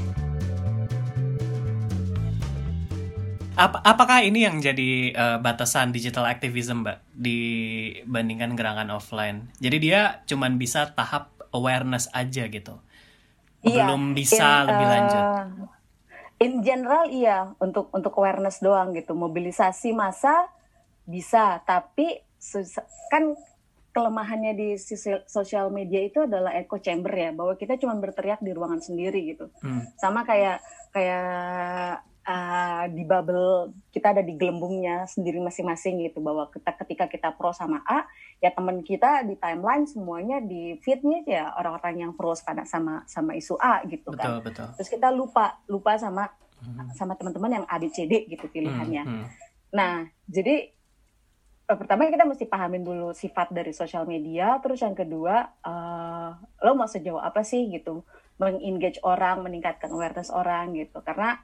Ap 3.54 3.86
apakah 3.86 4.26
ini 4.26 4.50
yang 4.50 4.58
jadi 4.66 5.14
uh, 5.14 5.38
batasan 5.38 5.94
digital 5.94 6.26
activism, 6.26 6.82
Mbak, 6.82 6.98
dibandingkan 7.14 8.58
gerakan 8.58 8.90
offline? 8.90 9.54
Jadi 9.62 9.78
dia 9.78 10.26
cuman 10.26 10.58
bisa 10.58 10.90
tahap 10.90 11.30
awareness 11.54 12.10
aja 12.18 12.50
gitu. 12.50 12.82
Iya, 13.64 13.88
Belum 13.88 14.12
bisa 14.12 14.44
in, 14.44 14.68
lebih 14.68 14.88
lanjut. 14.92 15.24
Uh, 15.24 15.46
in 16.44 16.54
general 16.60 17.04
iya, 17.08 17.38
untuk 17.64 17.88
untuk 17.96 18.14
awareness 18.20 18.60
doang 18.60 18.92
gitu. 18.92 19.16
Mobilisasi 19.16 19.96
massa 19.96 20.52
bisa, 21.08 21.64
tapi 21.64 22.20
kan 23.08 23.36
kelemahannya 23.96 24.54
di 24.58 24.70
sosial 25.30 25.72
media 25.72 26.04
itu 26.04 26.28
adalah 26.28 26.52
echo 26.60 26.76
chamber 26.84 27.14
ya, 27.16 27.32
bahwa 27.32 27.56
kita 27.56 27.80
cuma 27.80 27.96
berteriak 27.96 28.44
di 28.44 28.52
ruangan 28.52 28.84
sendiri 28.84 29.32
gitu. 29.32 29.48
Hmm. 29.64 29.88
Sama 29.96 30.28
kayak 30.28 30.60
kayak 30.92 32.04
uh, 32.28 32.86
di 32.90 33.04
bubble 33.04 33.76
kita 33.92 34.16
ada 34.16 34.24
di 34.24 34.34
gelembungnya 34.36 35.06
sendiri 35.06 35.40
masing-masing 35.44 36.08
gitu 36.08 36.24
bahwa 36.24 36.48
kita 36.50 36.72
ketika 36.84 37.06
kita 37.12 37.30
pro 37.36 37.52
sama 37.52 37.84
A 37.86 38.08
ya 38.40 38.52
teman 38.52 38.84
kita 38.84 39.24
di 39.28 39.36
timeline 39.40 39.88
semuanya 39.88 40.40
di 40.44 40.80
feednya 40.84 41.24
ya 41.24 41.44
orang-orang 41.60 42.08
yang 42.08 42.12
pro 42.16 42.36
sama 42.36 43.04
sama 43.08 43.32
isu 43.36 43.56
A 43.60 43.84
gitu 43.88 44.12
betul, 44.12 44.20
kan 44.20 44.44
betul. 44.44 44.68
terus 44.80 44.90
kita 44.90 45.08
lupa 45.12 45.60
lupa 45.68 45.96
sama 46.00 46.28
hmm. 46.64 46.96
sama 46.96 47.14
teman-teman 47.20 47.64
yang 47.64 47.66
A 47.68 47.76
B 47.80 47.92
C 47.92 48.08
D 48.08 48.28
gitu 48.28 48.48
pilihannya 48.48 49.04
hmm, 49.04 49.16
hmm. 49.24 49.28
nah 49.76 50.08
jadi 50.28 50.72
uh, 51.72 51.78
pertama 51.78 52.08
kita 52.10 52.28
mesti 52.28 52.46
pahamin 52.48 52.84
dulu 52.84 53.12
sifat 53.12 53.52
dari 53.52 53.72
sosial 53.76 54.08
media 54.08 54.60
terus 54.64 54.82
yang 54.82 54.96
kedua 54.96 55.60
uh, 55.64 56.36
lo 56.64 56.72
mau 56.76 56.88
sejauh 56.88 57.20
apa 57.20 57.44
sih 57.44 57.70
gitu 57.72 58.04
mengengage 58.42 58.98
orang 59.06 59.46
meningkatkan 59.46 59.94
awareness 59.94 60.34
orang 60.34 60.74
gitu 60.74 61.00
karena 61.06 61.38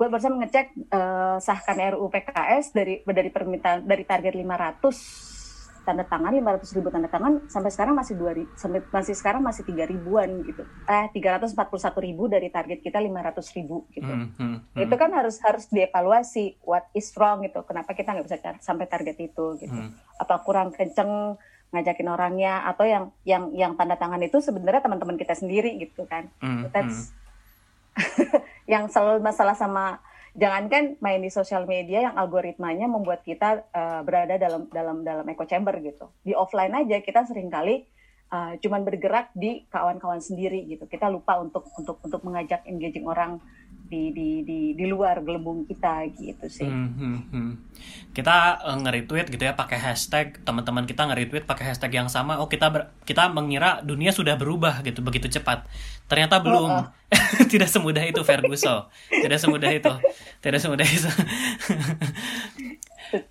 gue 0.00 0.08
barusan 0.08 0.40
ngecek 0.40 0.96
uh, 0.96 1.36
sahkan 1.44 1.76
RUU 1.92 2.08
PKS 2.08 2.72
dari 2.72 3.04
dari 3.04 3.28
permintaan 3.28 3.84
dari 3.84 4.08
target 4.08 4.32
500 4.32 5.84
tanda 5.84 6.08
tangan 6.08 6.32
500 6.32 6.76
ribu 6.80 6.88
tanda 6.88 7.08
tangan 7.12 7.44
sampai 7.52 7.68
sekarang 7.68 7.92
masih 8.00 8.16
dua 8.16 8.32
sampai 8.56 8.80
masih 8.88 9.12
sekarang 9.12 9.44
masih 9.44 9.60
tiga 9.68 9.84
ribuan 9.84 10.40
gitu 10.48 10.64
eh 10.88 11.12
341 11.12 11.52
ribu 12.00 12.32
dari 12.32 12.48
target 12.48 12.80
kita 12.80 12.96
500 12.96 13.56
ribu 13.60 13.84
gitu 13.92 14.08
hmm, 14.08 14.40
hmm, 14.40 14.56
hmm. 14.72 14.80
itu 14.88 14.94
kan 14.96 15.12
harus 15.12 15.36
harus 15.44 15.68
dievaluasi 15.68 16.56
what 16.64 16.88
is 16.96 17.12
wrong 17.20 17.44
gitu 17.44 17.60
kenapa 17.68 17.92
kita 17.92 18.16
nggak 18.16 18.24
bisa 18.24 18.40
sampai 18.60 18.88
target 18.88 19.20
itu 19.20 19.60
gitu 19.60 19.72
hmm. 19.72 20.16
apa 20.16 20.40
kurang 20.40 20.72
kenceng 20.72 21.36
ngajakin 21.76 22.08
orangnya 22.08 22.64
atau 22.64 22.88
yang 22.88 23.04
yang 23.28 23.52
yang 23.52 23.72
tanda 23.76 24.00
tangan 24.00 24.20
itu 24.24 24.40
sebenarnya 24.40 24.80
teman-teman 24.80 25.20
kita 25.20 25.36
sendiri 25.36 25.76
gitu 25.76 26.08
kan 26.08 26.32
hmm, 26.40 26.72
that's 26.72 27.12
hmm. 27.12 27.18
yang 28.70 28.86
selalu 28.86 29.18
masalah 29.18 29.58
sama 29.58 29.98
jangankan 30.38 30.94
main 31.02 31.18
di 31.18 31.26
sosial 31.26 31.66
media 31.66 32.06
yang 32.06 32.14
algoritmanya 32.14 32.86
membuat 32.86 33.26
kita 33.26 33.66
uh, 33.74 34.06
berada 34.06 34.38
dalam 34.38 34.70
dalam 34.70 35.02
dalam 35.02 35.26
echo 35.26 35.42
chamber 35.42 35.74
gitu. 35.82 36.06
Di 36.22 36.38
offline 36.38 36.70
aja 36.70 37.02
kita 37.02 37.26
sering 37.26 37.50
kali 37.50 37.82
uh, 38.30 38.54
cuman 38.62 38.86
bergerak 38.86 39.34
di 39.34 39.66
kawan-kawan 39.66 40.22
sendiri 40.22 40.62
gitu. 40.70 40.86
Kita 40.86 41.10
lupa 41.10 41.42
untuk 41.42 41.66
untuk 41.74 41.98
untuk 41.98 42.22
mengajak 42.22 42.62
engaging 42.70 43.10
orang 43.10 43.42
di 43.90 44.14
di 44.14 44.28
di 44.46 44.60
di 44.78 44.86
luar 44.86 45.18
gelembung 45.26 45.66
kita 45.66 46.06
gitu 46.14 46.46
sih. 46.46 46.70
Hmm, 46.70 46.94
hmm, 46.94 47.18
hmm. 47.34 47.52
Kita 48.14 48.62
uh, 48.62 48.78
nge-retweet 48.78 49.26
gitu 49.34 49.42
ya 49.42 49.58
pakai 49.58 49.82
hashtag 49.82 50.38
teman-teman 50.46 50.86
kita 50.86 51.10
nge-retweet 51.10 51.42
pakai 51.42 51.74
hashtag 51.74 51.98
yang 51.98 52.06
sama. 52.06 52.38
Oh 52.38 52.46
kita 52.46 52.70
ber, 52.70 52.94
kita 53.02 53.26
mengira 53.34 53.82
dunia 53.82 54.14
sudah 54.14 54.38
berubah 54.38 54.86
gitu 54.86 55.02
begitu 55.02 55.26
cepat. 55.26 55.66
Ternyata 56.06 56.38
belum. 56.38 56.70
Oh, 56.70 56.86
oh. 56.86 56.88
Tidak 57.50 57.66
semudah 57.66 58.06
itu 58.06 58.22
Ferguson. 58.22 58.86
Tidak 59.10 59.38
semudah 59.42 59.70
itu. 59.74 59.90
Tidak 60.38 60.60
semudah 60.62 60.86
itu. 60.86 61.10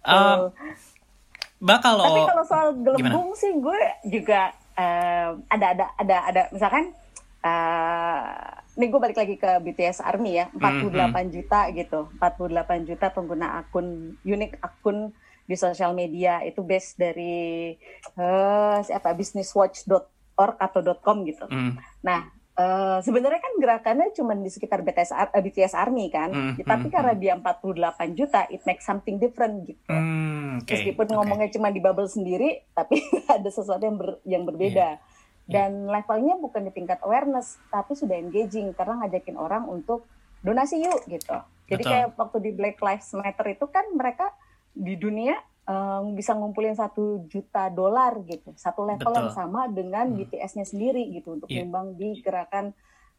um, 0.04 0.52
Mbak 1.64 1.80
kalau 1.84 2.04
Tapi 2.04 2.22
kalau 2.36 2.46
soal 2.48 2.68
gelembung 2.84 3.32
gimana? 3.32 3.40
sih 3.40 3.52
gue 3.60 3.80
juga 4.08 4.52
uh, 4.80 5.36
ada 5.52 5.66
ada 5.76 5.86
ada 6.00 6.18
ada 6.32 6.42
misalkan 6.56 6.96
uh, 7.44 8.59
ini 8.80 8.88
gue 8.88 9.00
balik 9.04 9.20
lagi 9.20 9.36
ke 9.36 9.60
BTS 9.60 10.00
Army 10.00 10.40
ya 10.40 10.48
48 10.56 10.88
mm 10.88 10.96
-hmm. 10.96 11.28
juta 11.36 11.60
gitu 11.76 12.00
48 12.16 12.88
juta 12.88 13.08
pengguna 13.12 13.60
akun 13.60 14.16
unik 14.24 14.64
akun 14.64 15.12
di 15.44 15.60
sosial 15.60 15.92
media 15.92 16.40
itu 16.48 16.64
base 16.64 16.96
dari 16.96 17.76
uh, 18.16 18.80
siapa 18.80 19.12
businesswatch.org 19.12 20.56
atau 20.56 20.80
.com 21.04 21.28
gitu 21.28 21.44
mm. 21.52 21.76
nah 22.00 22.40
Uh, 22.60 23.00
sebenarnya 23.08 23.40
kan 23.40 23.56
gerakannya 23.56 24.12
cuma 24.12 24.36
di 24.36 24.52
sekitar 24.52 24.84
BTS, 24.84 25.16
uh, 25.16 25.32
eh, 25.32 25.40
BTS 25.40 25.80
Army 25.80 26.12
kan, 26.12 26.28
mm, 26.28 26.68
tapi 26.68 26.92
mm, 26.92 26.94
karena 26.94 27.14
dia 27.16 27.40
48 27.40 28.20
juta, 28.20 28.52
it 28.52 28.60
makes 28.68 28.84
something 28.84 29.16
different 29.16 29.64
gitu. 29.64 29.88
Mm, 29.88 30.60
okay, 30.60 30.84
Meskipun 30.84 31.08
okay. 31.08 31.16
ngomongnya 31.16 31.48
cuma 31.56 31.72
di 31.72 31.80
bubble 31.80 32.12
sendiri, 32.12 32.68
tapi 32.76 33.00
ada 33.32 33.48
sesuatu 33.48 33.80
yang 33.80 33.96
ber, 33.96 34.10
yang 34.28 34.44
berbeda. 34.44 35.00
Yeah. 35.00 35.09
Iya. 35.50 35.66
dan 35.66 35.90
levelnya 35.90 36.38
bukan 36.38 36.70
di 36.70 36.72
tingkat 36.78 37.02
awareness 37.02 37.58
tapi 37.74 37.98
sudah 37.98 38.14
engaging 38.22 38.70
karena 38.78 39.02
ngajakin 39.02 39.34
orang 39.34 39.66
untuk 39.66 40.06
donasi 40.46 40.86
yuk 40.86 41.10
gitu 41.10 41.42
jadi 41.66 41.82
Betul. 41.82 41.90
kayak 41.90 42.08
waktu 42.14 42.38
di 42.46 42.52
Black 42.54 42.78
Lives 42.78 43.10
Matter 43.18 43.46
itu 43.50 43.66
kan 43.66 43.86
mereka 43.98 44.30
di 44.78 44.94
dunia 44.94 45.42
um, 45.66 46.14
bisa 46.14 46.38
ngumpulin 46.38 46.78
satu 46.78 47.26
juta 47.26 47.74
dolar 47.74 48.22
gitu 48.30 48.54
satu 48.54 48.86
level 48.86 49.10
Betul. 49.10 49.20
yang 49.26 49.32
sama 49.34 49.66
dengan 49.74 50.14
hmm. 50.14 50.18
BTS-nya 50.22 50.70
sendiri 50.70 51.10
gitu 51.18 51.42
untuk 51.42 51.50
yeah. 51.50 51.66
nyumbang 51.66 51.98
di 51.98 52.22
gerakan 52.22 52.70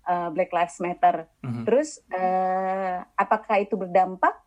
uh, 0.06 0.30
Black 0.30 0.54
Lives 0.54 0.78
Matter 0.78 1.26
hmm. 1.42 1.66
terus 1.66 1.98
uh, 2.14 3.02
apakah 3.18 3.58
itu 3.58 3.74
berdampak 3.74 4.38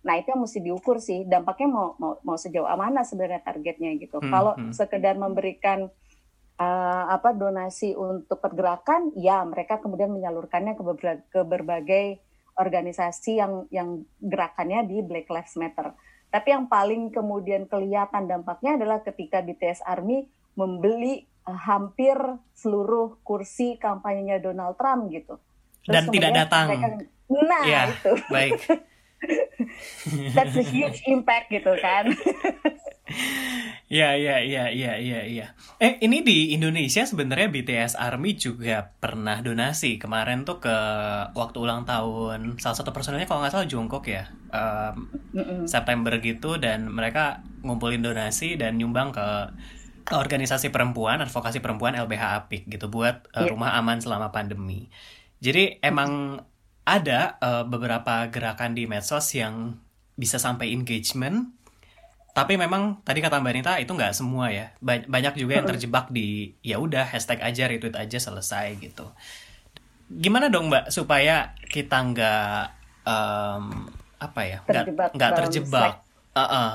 Nah 0.00 0.16
itu 0.16 0.32
yang 0.32 0.40
mesti 0.40 0.64
diukur 0.64 0.96
sih 0.96 1.28
dampaknya 1.28 1.68
mau 1.68 1.92
mau, 2.00 2.16
mau 2.24 2.32
sejauh 2.32 2.64
mana 2.72 3.04
sebenarnya 3.04 3.44
targetnya 3.44 4.00
gitu. 4.00 4.16
Hmm, 4.16 4.32
Kalau 4.32 4.52
hmm. 4.56 4.72
sekedar 4.72 5.12
memberikan 5.20 5.92
uh, 6.60 7.04
apa 7.08 7.32
donasi 7.32 7.96
untuk 7.96 8.36
pergerakan, 8.38 9.16
ya 9.16 9.40
mereka 9.48 9.80
kemudian 9.80 10.12
menyalurkannya 10.12 10.76
ke, 10.76 10.82
berbagai, 10.84 11.24
ke 11.32 11.40
berbagai 11.40 12.06
organisasi 12.60 13.40
yang 13.40 13.64
yang 13.72 14.04
gerakannya 14.20 14.84
di 14.84 15.00
Black 15.00 15.32
Lives 15.32 15.56
Matter. 15.56 15.96
Tapi 16.30 16.48
yang 16.52 16.68
paling 16.68 17.10
kemudian 17.10 17.66
kelihatan 17.66 18.28
dampaknya 18.28 18.76
adalah 18.78 19.02
ketika 19.02 19.42
BTS 19.42 19.82
Army 19.82 20.28
membeli 20.54 21.24
uh, 21.48 21.56
hampir 21.56 22.14
seluruh 22.52 23.18
kursi 23.24 23.80
kampanyenya 23.80 24.38
Donald 24.38 24.76
Trump 24.76 25.08
gitu. 25.08 25.40
Terus 25.88 25.94
Dan 25.96 26.04
tidak 26.12 26.32
datang. 26.36 26.66
Mereka, 26.68 26.88
nah 27.32 27.64
ya, 27.64 27.82
itu. 27.88 28.12
Baik. 28.28 28.60
That's 30.36 30.56
a 30.56 30.64
huge 30.64 31.00
impact 31.08 31.52
gitu 31.52 31.72
kan. 31.80 32.12
Ya, 33.90 34.14
ya, 34.14 34.38
ya, 34.38 34.70
ya, 34.70 35.02
ya, 35.02 35.26
ya. 35.26 35.46
Eh, 35.82 35.98
ini 36.06 36.22
di 36.22 36.54
Indonesia 36.54 37.02
sebenarnya 37.02 37.50
BTS 37.50 37.98
Army 37.98 38.38
juga 38.38 38.94
pernah 39.02 39.42
donasi 39.42 39.98
kemarin 39.98 40.46
tuh 40.46 40.62
ke 40.62 40.76
waktu 41.34 41.58
ulang 41.58 41.82
tahun 41.82 42.62
salah 42.62 42.78
satu 42.78 42.94
personelnya 42.94 43.26
kalau 43.26 43.42
nggak 43.42 43.50
salah 43.50 43.66
Jungkook 43.66 44.06
ya 44.06 44.30
um, 44.54 45.10
mm 45.34 45.42
-mm. 45.42 45.60
September 45.66 46.22
gitu 46.22 46.62
dan 46.62 46.86
mereka 46.86 47.42
ngumpulin 47.66 47.98
donasi 47.98 48.54
dan 48.54 48.78
nyumbang 48.78 49.10
ke 49.10 49.26
organisasi 50.14 50.70
perempuan, 50.70 51.18
advokasi 51.26 51.58
perempuan 51.58 51.98
LBH 51.98 52.46
Apik 52.46 52.70
gitu 52.70 52.86
buat 52.94 53.26
uh, 53.34 53.50
rumah 53.50 53.74
aman 53.74 53.98
selama 53.98 54.30
pandemi. 54.30 54.86
Jadi 55.42 55.82
emang 55.82 56.38
ada 56.86 57.42
uh, 57.42 57.66
beberapa 57.66 58.30
gerakan 58.30 58.78
di 58.78 58.86
medsos 58.86 59.34
yang 59.34 59.82
bisa 60.14 60.38
sampai 60.38 60.70
engagement 60.74 61.58
tapi 62.30 62.54
memang 62.54 63.02
tadi 63.02 63.18
kata 63.18 63.42
Mbak 63.42 63.54
Nita 63.54 63.72
itu 63.82 63.90
nggak 63.90 64.14
semua 64.14 64.54
ya. 64.54 64.70
Banyak 64.82 65.34
juga 65.34 65.58
yang 65.58 65.66
terjebak 65.66 66.08
di 66.14 66.54
ya 66.62 66.78
udah 66.78 67.06
hashtag 67.10 67.42
aja 67.42 67.66
retweet 67.66 67.96
aja 67.98 68.18
selesai 68.22 68.78
gitu. 68.78 69.10
Gimana 70.06 70.46
dong 70.46 70.70
Mbak 70.70 70.94
supaya 70.94 71.54
kita 71.66 71.98
nggak 71.98 72.62
um, 73.06 73.90
apa 74.20 74.40
ya 74.46 74.58
nggak 74.66 75.16
nggak 75.16 75.30
terjebak? 75.44 75.92
uh 76.30 76.42
-uh. 76.42 76.70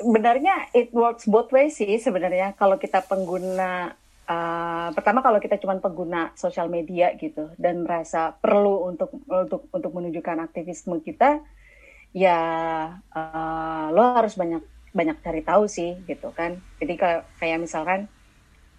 sebenarnya 0.00 0.72
it 0.74 0.90
works 0.90 1.28
both 1.30 1.54
ways 1.54 1.78
sih 1.78 2.00
sebenarnya. 2.02 2.58
Kalau 2.58 2.80
kita 2.80 3.06
pengguna 3.06 3.94
uh, 4.26 4.88
pertama 4.94 5.22
kalau 5.22 5.38
kita 5.38 5.58
cuma 5.62 5.78
pengguna 5.78 6.34
sosial 6.34 6.66
media 6.66 7.14
gitu 7.18 7.50
dan 7.58 7.86
merasa 7.86 8.34
perlu 8.38 8.86
untuk 8.90 9.14
untuk 9.26 9.70
untuk 9.70 9.92
menunjukkan 9.94 10.42
aktivisme 10.50 10.98
kita 11.02 11.42
ya 12.10 12.38
uh, 13.14 13.86
lo 13.94 14.02
harus 14.18 14.34
banyak 14.34 14.62
banyak 14.90 15.16
cari 15.22 15.42
tahu 15.46 15.70
sih 15.70 16.02
gitu 16.06 16.34
kan. 16.34 16.58
Jadi 16.82 16.94
kayak 16.98 17.22
kayak 17.38 17.58
misalkan 17.62 18.10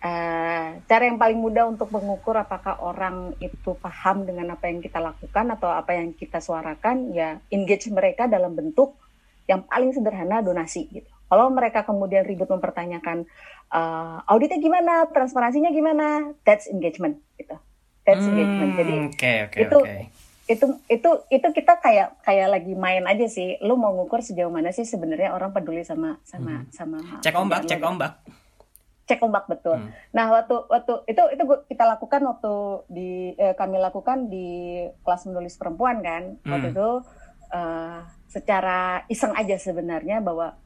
uh, 0.04 0.68
cara 0.84 1.04
yang 1.08 1.16
paling 1.16 1.40
mudah 1.40 1.72
untuk 1.72 1.88
mengukur 1.96 2.36
apakah 2.36 2.84
orang 2.84 3.36
itu 3.40 3.72
paham 3.80 4.28
dengan 4.28 4.52
apa 4.52 4.68
yang 4.68 4.84
kita 4.84 5.00
lakukan 5.00 5.56
atau 5.56 5.72
apa 5.72 5.96
yang 5.96 6.12
kita 6.12 6.44
suarakan 6.44 7.16
ya 7.16 7.40
engage 7.48 7.88
mereka 7.88 8.28
dalam 8.28 8.52
bentuk 8.52 9.00
yang 9.48 9.64
paling 9.64 9.96
sederhana 9.96 10.44
donasi 10.44 10.92
gitu. 10.92 11.08
Kalau 11.32 11.48
mereka 11.48 11.88
kemudian 11.88 12.28
ribut 12.28 12.52
mempertanyakan 12.52 13.24
uh, 13.72 14.20
auditnya 14.28 14.60
gimana 14.60 15.08
transparansinya 15.16 15.72
gimana 15.72 16.36
that's 16.44 16.68
engagement 16.68 17.24
gitu. 17.40 17.56
That's 18.04 18.20
hmm, 18.20 18.36
engagement. 18.36 18.72
Jadi 18.76 18.96
okay, 19.16 19.36
okay, 19.48 19.62
itu 19.64 19.80
okay 19.80 20.04
itu 20.52 20.66
itu 20.92 21.10
itu 21.32 21.48
kita 21.56 21.80
kayak 21.80 22.20
kayak 22.28 22.48
lagi 22.52 22.76
main 22.76 23.08
aja 23.08 23.24
sih 23.32 23.56
lu 23.64 23.80
mau 23.80 23.96
ngukur 23.96 24.20
sejauh 24.20 24.52
mana 24.52 24.76
sih 24.76 24.84
sebenarnya 24.84 25.32
orang 25.32 25.56
peduli 25.56 25.88
sama 25.88 26.20
sama 26.28 26.68
hmm. 26.68 26.76
sama 26.76 26.98
cek 27.24 27.36
ombak 27.40 27.64
cek 27.64 27.80
ombak 27.80 28.14
cek 29.08 29.20
ombak 29.24 29.46
betul 29.48 29.80
hmm. 29.80 29.92
nah 30.12 30.28
waktu 30.28 30.56
waktu 30.68 30.94
itu 31.08 31.24
itu 31.32 31.44
kita 31.72 31.84
lakukan 31.88 32.22
waktu 32.28 32.54
di 32.92 33.10
eh, 33.40 33.56
kami 33.56 33.80
lakukan 33.80 34.28
di 34.28 34.84
kelas 35.08 35.24
menulis 35.32 35.56
perempuan 35.56 36.04
kan 36.04 36.36
hmm. 36.44 36.52
waktu 36.52 36.68
itu 36.76 36.90
uh, 37.56 38.00
secara 38.28 39.08
iseng 39.08 39.32
aja 39.36 39.56
sebenarnya 39.56 40.20
bahwa 40.20 40.60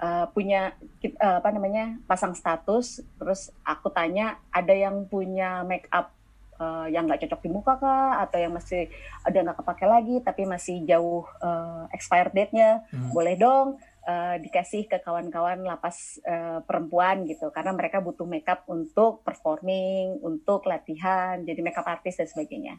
uh, 0.00 0.28
punya 0.32 0.76
uh, 1.20 1.40
apa 1.40 1.48
namanya 1.48 1.96
pasang 2.04 2.36
status 2.36 3.04
terus 3.16 3.52
aku 3.64 3.88
tanya 3.88 4.36
ada 4.52 4.72
yang 4.72 5.08
punya 5.08 5.64
make 5.64 5.88
up 5.92 6.12
uh, 6.60 6.86
yang 6.92 7.08
nggak 7.08 7.24
cocok 7.24 7.40
di 7.40 7.50
muka 7.50 7.80
kah? 7.80 8.20
Atau 8.20 8.38
yang 8.38 8.52
masih 8.52 8.92
ada 9.24 9.38
nggak 9.40 9.58
kepake 9.64 9.86
lagi 9.88 10.16
tapi 10.20 10.44
masih 10.44 10.84
jauh 10.84 11.24
uh, 11.40 11.88
expired 11.96 12.36
date-nya? 12.36 12.84
Hmm. 12.92 13.10
boleh 13.16 13.34
dong 13.40 13.80
uh, 14.04 14.36
dikasih 14.38 14.86
ke 14.86 15.00
kawan-kawan 15.00 15.64
lapas 15.64 16.20
uh, 16.28 16.60
perempuan 16.62 17.24
gitu. 17.24 17.48
Karena 17.50 17.72
mereka 17.72 18.04
butuh 18.04 18.28
makeup 18.28 18.68
untuk 18.68 19.24
performing 19.24 20.20
untuk 20.20 20.68
latihan 20.68 21.40
jadi 21.42 21.58
makeup 21.64 21.88
artist 21.88 22.20
dan 22.20 22.28
sebagainya. 22.28 22.76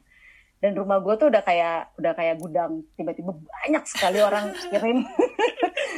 Dan 0.62 0.78
rumah 0.78 1.02
gue 1.02 1.18
tuh 1.18 1.34
udah 1.34 1.42
kayak 1.42 1.98
udah 1.98 2.14
kayak 2.14 2.38
gudang. 2.38 2.86
Tiba-tiba 2.94 3.34
banyak 3.34 3.84
sekali 3.90 4.22
orang 4.22 4.54
kirim 4.70 4.98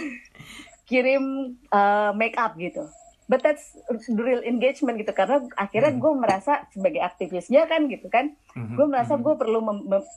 kirim 0.89 1.23
uh, 1.67 2.15
make 2.15 2.39
up 2.39 2.55
gitu 2.55 2.87
but 3.27 3.39
that's 3.39 3.75
real 4.11 4.43
engagement 4.43 4.99
gitu. 4.99 5.11
Karena 5.15 5.43
akhirnya 5.55 5.95
hmm. 5.95 6.01
gue 6.01 6.13
merasa 6.15 6.53
sebagai 6.71 7.01
aktivisnya 7.03 7.65
kan 7.67 7.87
gitu 7.87 8.07
kan 8.11 8.35
hmm. 8.55 8.75
gue 8.75 8.87
merasa 8.87 9.15
hmm. 9.15 9.23
gue 9.23 9.33
perlu 9.39 9.59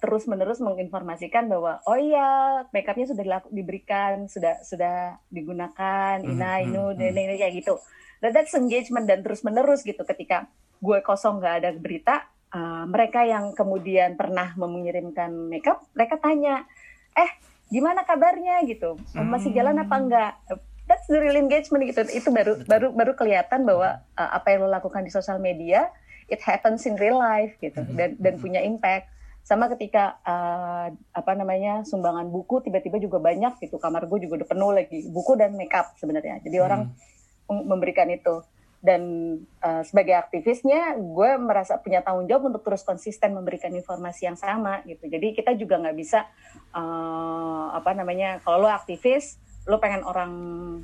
terus 0.02 0.25
menerus 0.26 0.58
menginformasikan 0.58 1.46
bahwa 1.46 1.78
oh 1.86 1.98
iya 1.98 2.62
makeupnya 2.70 3.06
sudah 3.10 3.25
diberikan 3.50 4.26
sudah 4.26 4.60
sudah 4.66 5.18
digunakan 5.30 6.22
ina 6.22 6.62
inu 6.62 6.94
dan 6.98 7.14
ini 7.14 7.38
kayak 7.38 7.54
gitu. 7.62 7.78
Dan 8.18 8.32
that's 8.32 8.56
engagement 8.56 9.04
dan 9.04 9.20
terus 9.20 9.44
menerus 9.44 9.84
gitu. 9.84 10.00
Ketika 10.02 10.48
gue 10.80 10.98
kosong 11.04 11.40
nggak 11.40 11.54
ada 11.62 11.71
berita 11.76 12.14
uh, 12.52 12.84
mereka 12.88 13.25
yang 13.25 13.52
kemudian 13.56 14.16
pernah 14.16 14.52
mengirimkan 14.56 15.32
makeup 15.49 15.84
mereka 15.97 16.21
tanya 16.21 16.64
eh 17.16 17.30
gimana 17.66 18.06
kabarnya? 18.06 18.62
gitu. 18.69 18.95
Masih 19.16 19.50
jalan 19.50 19.82
apa 19.82 19.97
enggak 19.99 20.32
that's 20.86 21.06
the 21.10 21.18
real 21.18 21.36
engagement 21.36 21.86
gitu. 21.86 22.06
Itu 22.08 22.30
baru 22.30 22.62
Betul. 22.62 22.66
baru 22.70 22.86
baru 22.94 23.12
kelihatan 23.18 23.66
bahwa 23.66 24.00
uh, 24.16 24.30
apa 24.32 24.54
yang 24.54 24.66
lo 24.66 24.70
lakukan 24.70 25.02
di 25.02 25.12
sosial 25.12 25.42
media 25.42 25.90
it 26.26 26.42
happens 26.42 26.86
in 26.86 26.99
real 26.99 27.18
life 27.18 27.54
gitu 27.62 27.78
mm 27.82 27.86
-hmm. 27.86 27.99
dan 27.99 28.10
dan 28.18 28.34
punya 28.38 28.62
impact. 28.62 29.10
Sama 29.46 29.70
ketika 29.70 30.18
uh, 30.26 30.90
apa 31.14 31.32
namanya 31.38 31.86
sumbangan 31.86 32.26
buku 32.26 32.66
tiba-tiba 32.66 32.99
juga 32.99 33.22
banyak 33.22 33.62
gitu. 33.62 33.78
Kamar 33.78 34.10
gue 34.10 34.26
juga 34.26 34.42
udah 34.42 34.49
penuh 34.50 34.70
lagi 34.75 35.06
buku 35.06 35.38
dan 35.38 35.54
makeup 35.54 35.94
sebenarnya. 36.02 36.42
Jadi 36.42 36.58
mm. 36.58 36.66
orang 36.66 36.82
memberikan 37.46 38.10
itu. 38.10 38.42
Dan 38.82 39.02
uh, 39.62 39.82
sebagai 39.86 40.14
aktivisnya 40.18 40.99
gue 40.99 41.30
merasa 41.38 41.78
punya 41.78 42.02
tanggung 42.02 42.26
jawab 42.26 42.54
untuk 42.54 42.62
terus 42.66 42.82
konsisten 42.82 43.38
memberikan 43.38 43.70
informasi 43.70 44.26
yang 44.26 44.38
sama 44.38 44.82
gitu. 44.82 45.06
Jadi 45.06 45.34
kita 45.34 45.54
juga 45.54 45.78
nggak 45.78 45.96
bisa 45.96 46.26
uh, 46.75 47.70
apa 47.70 47.94
namanya 47.94 48.42
kalau 48.42 48.66
lo 48.66 48.70
aktivis 48.70 49.38
lo 49.66 49.76
pengen 49.82 50.06
orang 50.06 50.32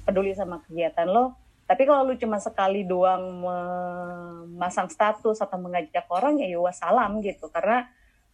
peduli 0.03 0.35
sama 0.35 0.61
kegiatan 0.67 1.07
lo 1.07 1.39
tapi 1.67 1.89
kalau 1.89 2.13
lu 2.13 2.15
cuma 2.19 2.37
sekali 2.43 2.85
doang 2.85 3.41
memasang 3.41 4.91
status 4.91 5.41
atau 5.41 5.57
mengajak 5.57 6.05
orang 6.11 6.37
ya 6.43 6.51
ya 6.51 6.73
salam 6.75 7.23
gitu 7.23 7.49
karena 7.49 7.89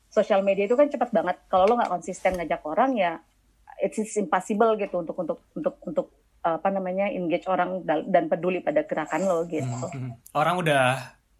sosial 0.08 0.40
media 0.40 0.64
itu 0.64 0.74
kan 0.74 0.88
cepat 0.88 1.12
banget 1.12 1.36
kalau 1.52 1.68
lo 1.68 1.74
nggak 1.78 1.92
konsisten 1.92 2.34
ngajak 2.34 2.64
orang 2.64 2.96
ya 2.96 3.20
it's 3.78 4.16
impossible 4.18 4.74
gitu 4.74 5.04
untuk 5.04 5.16
untuk 5.20 5.38
untuk 5.54 5.74
untuk 5.84 6.06
apa 6.42 6.68
namanya 6.72 7.12
engage 7.12 7.44
orang 7.46 7.84
dan 7.84 8.30
peduli 8.30 8.64
pada 8.64 8.82
gerakan 8.88 9.28
lo 9.28 9.44
gitu 9.46 9.68
hmm, 9.68 9.92
hmm. 9.92 10.12
orang 10.34 10.54
udah 10.58 10.84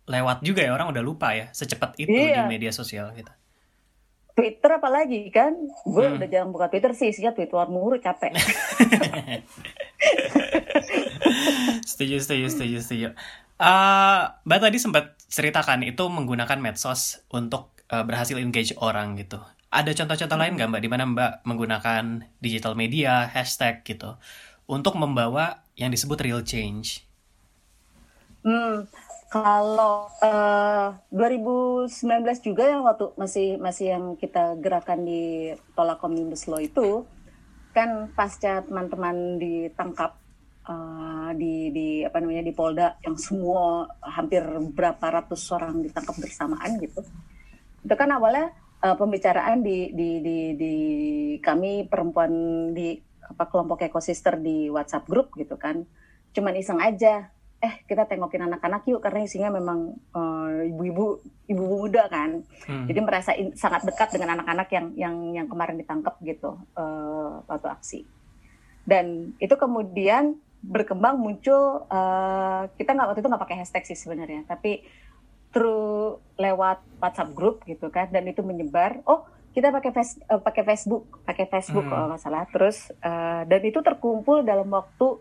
lewat 0.09 0.39
juga 0.45 0.65
ya 0.65 0.73
orang 0.77 0.93
udah 0.93 1.03
lupa 1.03 1.33
ya 1.33 1.49
secepat 1.51 1.97
itu 2.01 2.13
iya. 2.13 2.45
di 2.45 2.51
media 2.51 2.73
sosial 2.73 3.13
gitu 3.17 3.31
Twitter 4.39 4.71
apalagi 4.79 5.35
kan? 5.35 5.51
Gue 5.83 6.07
hmm. 6.07 6.23
udah 6.23 6.29
jarang 6.31 6.55
buka 6.55 6.71
Twitter 6.71 6.95
sih 6.95 7.11
isinya 7.11 7.35
Twitter 7.35 7.67
mulu 7.67 7.99
capek. 7.99 8.39
Setuju 11.91 12.23
setuju 12.23 12.47
setuju 12.47 12.79
setuju. 12.79 13.09
Uh, 13.59 14.31
Mbak 14.47 14.61
tadi 14.63 14.79
sempat 14.79 15.19
ceritakan 15.27 15.83
itu 15.83 16.07
menggunakan 16.07 16.63
medsos 16.63 17.27
untuk 17.35 17.75
uh, 17.91 18.07
berhasil 18.07 18.39
engage 18.39 18.79
orang 18.79 19.19
gitu. 19.19 19.43
Ada 19.75 19.99
contoh-contoh 19.99 20.39
lain 20.39 20.55
nggak 20.55 20.69
Mbak? 20.71 20.83
Di 20.87 20.91
mana 20.91 21.05
Mbak 21.11 21.33
menggunakan 21.43 22.05
digital 22.39 22.79
media 22.79 23.27
hashtag 23.27 23.83
gitu 23.83 24.15
untuk 24.71 24.95
membawa 24.95 25.67
yang 25.75 25.91
disebut 25.91 26.23
real 26.23 26.47
change? 26.47 27.03
Hmm 28.47 28.87
kalau 29.29 30.09
uh, 30.25 30.97
eh, 31.13 31.85
2019 31.85 32.49
juga 32.49 32.65
yang 32.65 32.81
waktu 32.89 33.13
masih 33.21 33.61
masih 33.61 33.93
yang 33.93 34.05
kita 34.17 34.57
gerakan 34.57 35.05
di 35.05 35.53
tolak 35.77 36.01
omnibus 36.01 36.49
law 36.49 36.57
itu 36.57 37.05
kan 37.77 38.09
pasca 38.17 38.65
teman-teman 38.65 39.37
ditangkap 39.37 40.17
uh, 40.65 41.31
di 41.37 41.69
di 41.69 41.89
apa 42.09 42.25
namanya 42.25 42.41
di 42.41 42.53
Polda 42.57 42.97
yang 43.05 43.21
semua 43.21 43.85
hampir 44.01 44.41
berapa 44.73 45.05
ratus 45.21 45.53
orang 45.53 45.85
ditangkap 45.85 46.17
bersamaan 46.17 46.81
gitu. 46.81 47.05
Itu 47.85 47.95
kan 48.01 48.09
awalnya 48.09 48.57
uh, 48.81 48.97
pembicaraan 48.97 49.61
di 49.61 49.93
di 49.93 50.25
di 50.25 50.37
di 50.57 50.75
kami 51.45 51.85
perempuan 51.85 52.33
di 52.73 52.97
apa 53.29 53.45
kelompok 53.45 53.85
ekosister 53.85 54.41
di 54.41 54.73
WhatsApp 54.73 55.05
grup 55.05 55.37
gitu 55.37 55.61
kan. 55.61 55.85
Cuman 56.33 56.57
iseng 56.57 56.81
aja 56.81 57.29
eh 57.59 57.83
kita 57.91 58.07
tengokin 58.07 58.47
anak-anak 58.47 58.87
yuk 58.87 59.03
karena 59.03 59.27
isinya 59.27 59.51
memang 59.51 59.99
uh, 60.15 60.63
ibu-ibu 60.63 61.19
ibu 61.51 61.65
muda 61.67 62.07
kan 62.07 62.47
hmm. 62.47 62.87
jadi 62.87 63.01
merasa 63.03 63.35
in, 63.35 63.51
sangat 63.59 63.83
dekat 63.83 64.15
dengan 64.15 64.39
anak-anak 64.39 64.69
yang 64.71 64.87
yang 64.95 65.17
yang 65.35 65.47
kemarin 65.51 65.75
ditangkap 65.75 66.15
gitu 66.23 66.55
uh, 66.79 67.43
waktu 67.51 67.67
aksi 67.67 68.01
dan 68.87 69.35
itu 69.43 69.59
kemudian 69.59 70.39
berkembang 70.63 71.19
muncul 71.19 71.83
uh, 71.91 72.71
kita 72.79 72.95
nggak 72.95 73.09
waktu 73.11 73.21
itu 73.27 73.31
nggak 73.31 73.43
pakai 73.43 73.59
hashtag 73.59 73.85
sih 73.91 73.99
sebenarnya 73.99 74.47
tapi 74.47 74.87
through 75.51 76.23
lewat 76.39 76.79
WhatsApp 77.03 77.35
group 77.35 77.67
gitu 77.67 77.91
kan 77.91 78.07
dan 78.15 78.23
itu 78.31 78.47
menyebar 78.47 79.03
oh 79.03 79.27
kita 79.51 79.75
pakai 79.75 79.91
face, 79.91 80.23
uh, 80.31 80.39
pakai 80.39 80.63
Facebook 80.63 81.27
pakai 81.27 81.51
Facebook 81.51 81.87
hmm. 81.87 81.91
kalau 81.91 82.07
nggak 82.15 82.23
salah 82.23 82.47
terus 82.55 82.95
uh, 83.03 83.43
dan 83.51 83.61
itu 83.67 83.83
terkumpul 83.83 84.47
dalam 84.47 84.71
waktu 84.71 85.19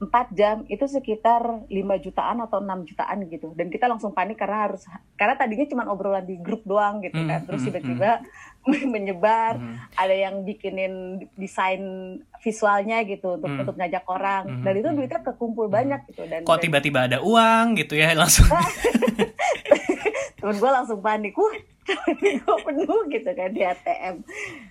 4 0.00 0.32
jam 0.32 0.64
itu 0.64 0.80
sekitar 0.88 1.68
5 1.68 1.76
jutaan 2.00 2.40
atau 2.40 2.64
6 2.64 2.88
jutaan 2.88 3.20
gitu. 3.28 3.52
Dan 3.52 3.68
kita 3.68 3.84
langsung 3.84 4.16
panik 4.16 4.40
karena 4.40 4.72
harus 4.72 4.88
karena 5.20 5.36
tadinya 5.36 5.68
cuma 5.68 5.84
obrolan 5.92 6.24
di 6.24 6.40
grup 6.40 6.64
doang 6.64 7.04
gitu 7.04 7.20
kan. 7.28 7.44
hmm, 7.44 7.46
terus 7.46 7.60
hmm, 7.60 7.68
tiba-tiba 7.68 8.10
hmm. 8.64 8.88
menyebar 8.88 9.60
ada 10.00 10.14
yang 10.16 10.40
bikinin 10.48 11.20
desain 11.36 11.84
visualnya 12.40 13.04
gitu 13.04 13.36
untuk 13.36 13.52
untuk 13.52 13.76
ngajak 13.76 14.04
orang. 14.08 14.64
Dan 14.64 14.72
itu 14.80 14.88
duitnya 14.96 15.20
kekumpul 15.20 15.68
banyak 15.68 16.00
gitu 16.08 16.24
dan 16.24 16.48
kok 16.48 16.64
tiba-tiba 16.64 17.04
ada 17.04 17.20
uang 17.20 17.76
gitu 17.76 18.00
ya 18.00 18.16
langsung. 18.20 18.48
Temen 20.40 20.56
gue 20.56 20.70
langsung 20.72 21.04
panik. 21.04 21.36
Wah 21.36 21.52
gue 22.16 22.56
penuh 22.64 23.00
gitu 23.10 23.30
kan 23.34 23.50
di 23.50 23.62
ATM 23.66 24.22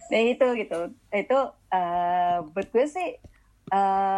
nah 0.09 0.21
itu 0.25 0.47
gitu. 0.57 0.79
Itu 1.13 1.39
uh, 1.69 2.37
buat 2.49 2.67
gue 2.73 2.85
sih 2.89 3.21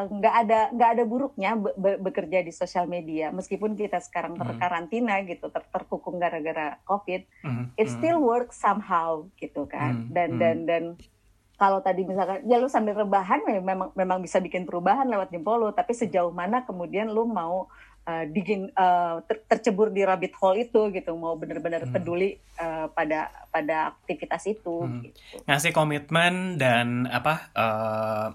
nggak 0.07 0.35
uh, 0.35 0.41
ada 0.47 0.59
nggak 0.71 0.89
ada 0.95 1.03
buruknya 1.03 1.59
be 1.59 1.71
be 1.75 1.91
bekerja 1.99 2.39
di 2.41 2.55
sosial 2.55 2.87
media 2.87 3.29
meskipun 3.35 3.75
kita 3.75 3.99
sekarang 3.99 4.39
terkarantina 4.39 5.19
mm. 5.19 5.27
gitu 5.35 5.51
ter 5.51 5.63
terkukung 5.67 6.17
gara-gara 6.17 6.79
covid 6.87 7.27
mm 7.43 7.51
-hmm. 7.51 7.65
it 7.75 7.91
still 7.91 8.23
works 8.23 8.57
somehow 8.57 9.27
gitu 9.35 9.67
kan 9.67 9.93
mm 9.93 10.01
-hmm. 10.07 10.13
dan 10.15 10.29
dan 10.39 10.57
dan 10.63 10.83
kalau 11.61 11.77
tadi 11.77 12.01
misalkan 12.01 12.41
ya 12.49 12.57
lu 12.57 12.65
sambil 12.65 12.97
rebahan 12.97 13.45
memang 13.45 13.93
memang 13.93 14.17
bisa 14.17 14.41
bikin 14.41 14.65
perubahan 14.65 15.05
lewat 15.05 15.29
jempol 15.29 15.61
lu 15.61 15.69
tapi 15.69 15.93
sejauh 15.93 16.33
mana 16.33 16.65
kemudian 16.65 17.05
lu 17.13 17.29
mau 17.29 17.69
uh, 18.09 18.25
digin 18.25 18.73
uh, 18.73 19.21
ter 19.29 19.45
tercebur 19.45 19.93
di 19.93 20.01
rabbit 20.01 20.33
hole 20.41 20.65
itu 20.65 20.89
gitu 20.89 21.13
mau 21.13 21.37
benar-benar 21.37 21.85
hmm. 21.85 21.93
peduli 21.93 22.41
uh, 22.57 22.89
pada 22.89 23.29
pada 23.53 23.93
aktivitas 23.93 24.41
itu 24.49 24.89
hmm. 24.89 25.01
gitu. 25.05 25.37
ngasih 25.45 25.71
komitmen 25.75 26.57
dan 26.57 27.05
apa 27.05 27.53
uh, 27.53 28.27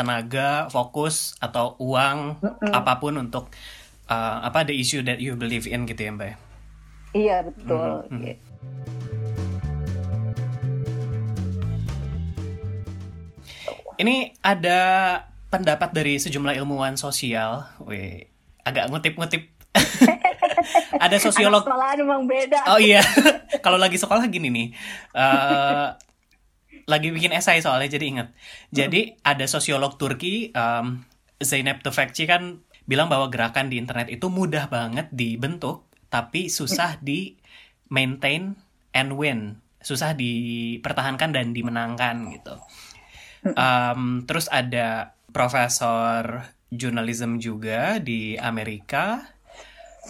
tenaga 0.00 0.72
fokus 0.72 1.36
atau 1.44 1.76
uang 1.76 2.40
hmm. 2.40 2.72
apa 2.72 2.96
pun 2.96 3.20
untuk 3.20 3.52
uh, 4.08 4.40
apa 4.40 4.64
the 4.64 4.72
issue 4.72 5.04
that 5.04 5.20
you 5.20 5.36
believe 5.36 5.68
in 5.68 5.84
gitu 5.84 6.08
ya 6.08 6.12
mbak 6.16 6.40
iya 7.12 7.44
betul 7.44 8.08
hmm. 8.08 8.16
Hmm. 8.16 8.24
Gitu. 8.24 8.48
Ini 14.00 14.32
ada 14.40 14.80
pendapat 15.52 15.92
dari 15.92 16.16
sejumlah 16.16 16.56
ilmuwan 16.56 16.96
sosial, 16.96 17.68
wih, 17.84 18.24
agak 18.64 18.88
ngutip-ngutip. 18.88 19.44
ada 21.04 21.16
sosiolog. 21.20 21.68
Anak 21.68 22.00
emang 22.00 22.24
beda. 22.24 22.64
Oh 22.72 22.80
iya, 22.80 23.04
kalau 23.64 23.76
lagi 23.76 24.00
sekolah 24.00 24.24
gini 24.32 24.48
nih, 24.48 24.68
uh, 25.12 25.92
lagi 26.90 27.14
bikin 27.14 27.30
esai 27.30 27.62
soalnya 27.62 27.94
jadi 27.94 28.04
inget. 28.10 28.28
Jadi 28.74 29.14
ada 29.22 29.46
sosiolog 29.46 29.94
Turki, 29.94 30.50
um, 30.50 31.06
Zeynep 31.38 31.86
Tufekci 31.86 32.26
kan 32.26 32.58
bilang 32.90 33.06
bahwa 33.06 33.30
gerakan 33.30 33.70
di 33.70 33.78
internet 33.78 34.10
itu 34.10 34.26
mudah 34.26 34.66
banget 34.66 35.06
dibentuk, 35.14 35.86
tapi 36.10 36.50
susah 36.50 36.98
di 36.98 37.38
maintain 37.86 38.58
and 38.90 39.14
win, 39.14 39.62
susah 39.78 40.18
dipertahankan 40.18 41.30
dan 41.30 41.54
dimenangkan 41.54 42.34
gitu. 42.34 42.58
Um, 43.56 44.26
terus 44.28 44.50
ada 44.52 45.16
profesor 45.32 46.44
jurnalisme 46.68 47.40
juga 47.40 47.96
di 48.02 48.36
Amerika, 48.36 49.32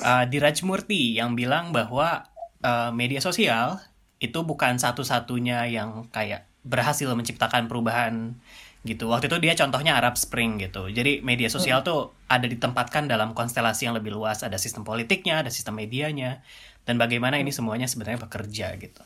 uh, 0.03 0.25
Diraj 0.27 0.67
Murti 0.67 1.15
yang 1.15 1.39
bilang 1.39 1.71
bahwa 1.71 2.27
uh, 2.65 2.91
media 2.91 3.23
sosial 3.23 3.79
itu 4.21 4.43
bukan 4.45 4.77
satu-satunya 4.77 5.71
yang 5.71 6.11
kayak 6.13 6.50
berhasil 6.67 7.09
menciptakan 7.13 7.67
perubahan 7.67 8.37
gitu. 8.85 9.13
Waktu 9.13 9.29
itu 9.29 9.37
dia 9.41 9.53
contohnya 9.57 9.97
Arab 10.01 10.17
Spring 10.17 10.57
gitu. 10.57 10.89
Jadi 10.89 11.21
media 11.21 11.53
sosial 11.53 11.85
tuh 11.85 12.17
ada 12.29 12.49
ditempatkan 12.49 13.09
dalam 13.09 13.37
konstelasi 13.37 13.89
yang 13.89 13.97
lebih 13.97 14.17
luas. 14.17 14.41
Ada 14.41 14.57
sistem 14.57 14.85
politiknya, 14.89 15.45
ada 15.45 15.53
sistem 15.53 15.77
medianya, 15.77 16.41
dan 16.89 16.97
bagaimana 16.97 17.37
ini 17.37 17.53
semuanya 17.53 17.85
sebenarnya 17.85 18.25
bekerja 18.25 18.77
gitu. 18.81 19.03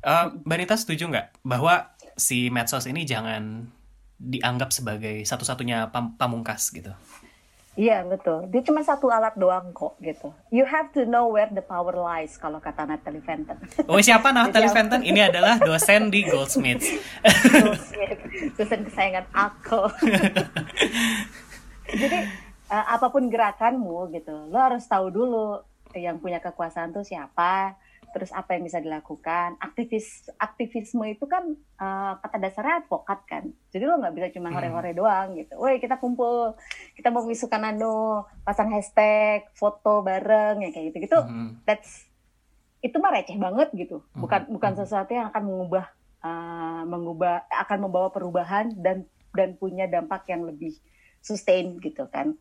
Uh, 0.00 0.32
Banita 0.48 0.80
setuju 0.80 1.12
nggak 1.12 1.44
bahwa 1.44 1.92
si 2.16 2.48
medsos 2.48 2.88
ini 2.88 3.04
jangan 3.04 3.68
dianggap 4.20 4.72
sebagai 4.72 5.24
satu-satunya 5.24 5.92
pam 5.92 6.16
pamungkas 6.16 6.72
gitu. 6.72 6.92
Iya 7.80 8.04
betul. 8.04 8.44
Dia 8.52 8.60
cuma 8.60 8.84
satu 8.84 9.08
alat 9.08 9.32
doang 9.40 9.72
kok 9.72 9.96
gitu. 10.04 10.28
You 10.52 10.68
have 10.68 10.92
to 10.92 11.08
know 11.08 11.32
where 11.32 11.48
the 11.48 11.64
power 11.64 11.96
lies 11.96 12.36
kalau 12.36 12.60
kata 12.60 12.84
Natalie 12.84 13.24
Fenton. 13.24 13.56
Oh 13.88 13.96
siapa 14.04 14.28
Natalie 14.36 14.68
Fenton? 14.68 15.00
Ini 15.00 15.32
adalah 15.32 15.56
dosen 15.56 16.12
di 16.12 16.28
Goldsmiths. 16.28 16.92
Goldsmith, 17.24 18.20
dosen 18.60 18.84
kesayangan 18.84 19.24
aku. 19.32 19.88
Jadi 22.04 22.18
uh, 22.68 22.86
apa 23.00 23.08
pun 23.08 23.32
gerakanmu 23.32 24.12
gitu, 24.12 24.52
lo 24.52 24.58
harus 24.60 24.84
tahu 24.84 25.08
dulu 25.08 25.64
yang 25.96 26.20
punya 26.20 26.38
kekuasaan 26.38 26.92
tuh 26.92 27.02
siapa, 27.02 27.80
terus 28.10 28.30
apa 28.34 28.54
yang 28.58 28.66
bisa 28.66 28.82
dilakukan 28.82 29.56
aktivis 29.62 30.28
aktivisme 30.36 31.06
itu 31.06 31.24
kan 31.26 31.54
uh, 31.78 32.18
kata 32.20 32.36
dasarnya 32.42 32.84
advokat 32.84 33.20
kan 33.26 33.44
jadi 33.70 33.86
lo 33.86 33.98
nggak 33.98 34.14
bisa 34.14 34.26
cuma 34.36 34.50
hmm. 34.50 34.56
hore-hore 34.58 34.92
doang 34.94 35.28
gitu 35.38 35.54
woi 35.56 35.78
kita 35.78 35.96
kumpul 35.96 36.58
kita 36.98 37.08
mau 37.14 37.24
misukan 37.24 37.62
anu 37.62 38.26
pasang 38.42 38.70
hashtag 38.74 39.46
foto 39.54 40.02
bareng 40.02 40.62
ya 40.62 40.70
kayak 40.74 40.92
gitu 40.92 40.98
gitu 41.06 41.18
hmm. 41.22 41.62
that's 41.64 42.10
itu 42.80 42.96
mah 42.96 43.12
receh 43.12 43.36
banget 43.36 43.68
gitu 43.76 44.02
hmm. 44.02 44.20
bukan 44.20 44.40
hmm. 44.46 44.52
bukan 44.56 44.72
sesuatu 44.76 45.10
yang 45.14 45.30
akan 45.30 45.42
mengubah 45.46 45.86
uh, 46.24 46.82
mengubah 46.84 47.46
akan 47.48 47.78
membawa 47.88 48.08
perubahan 48.10 48.72
dan 48.76 49.06
dan 49.30 49.54
punya 49.54 49.86
dampak 49.86 50.26
yang 50.26 50.42
lebih 50.42 50.74
sustain 51.22 51.78
gitu 51.78 52.08
kan 52.08 52.34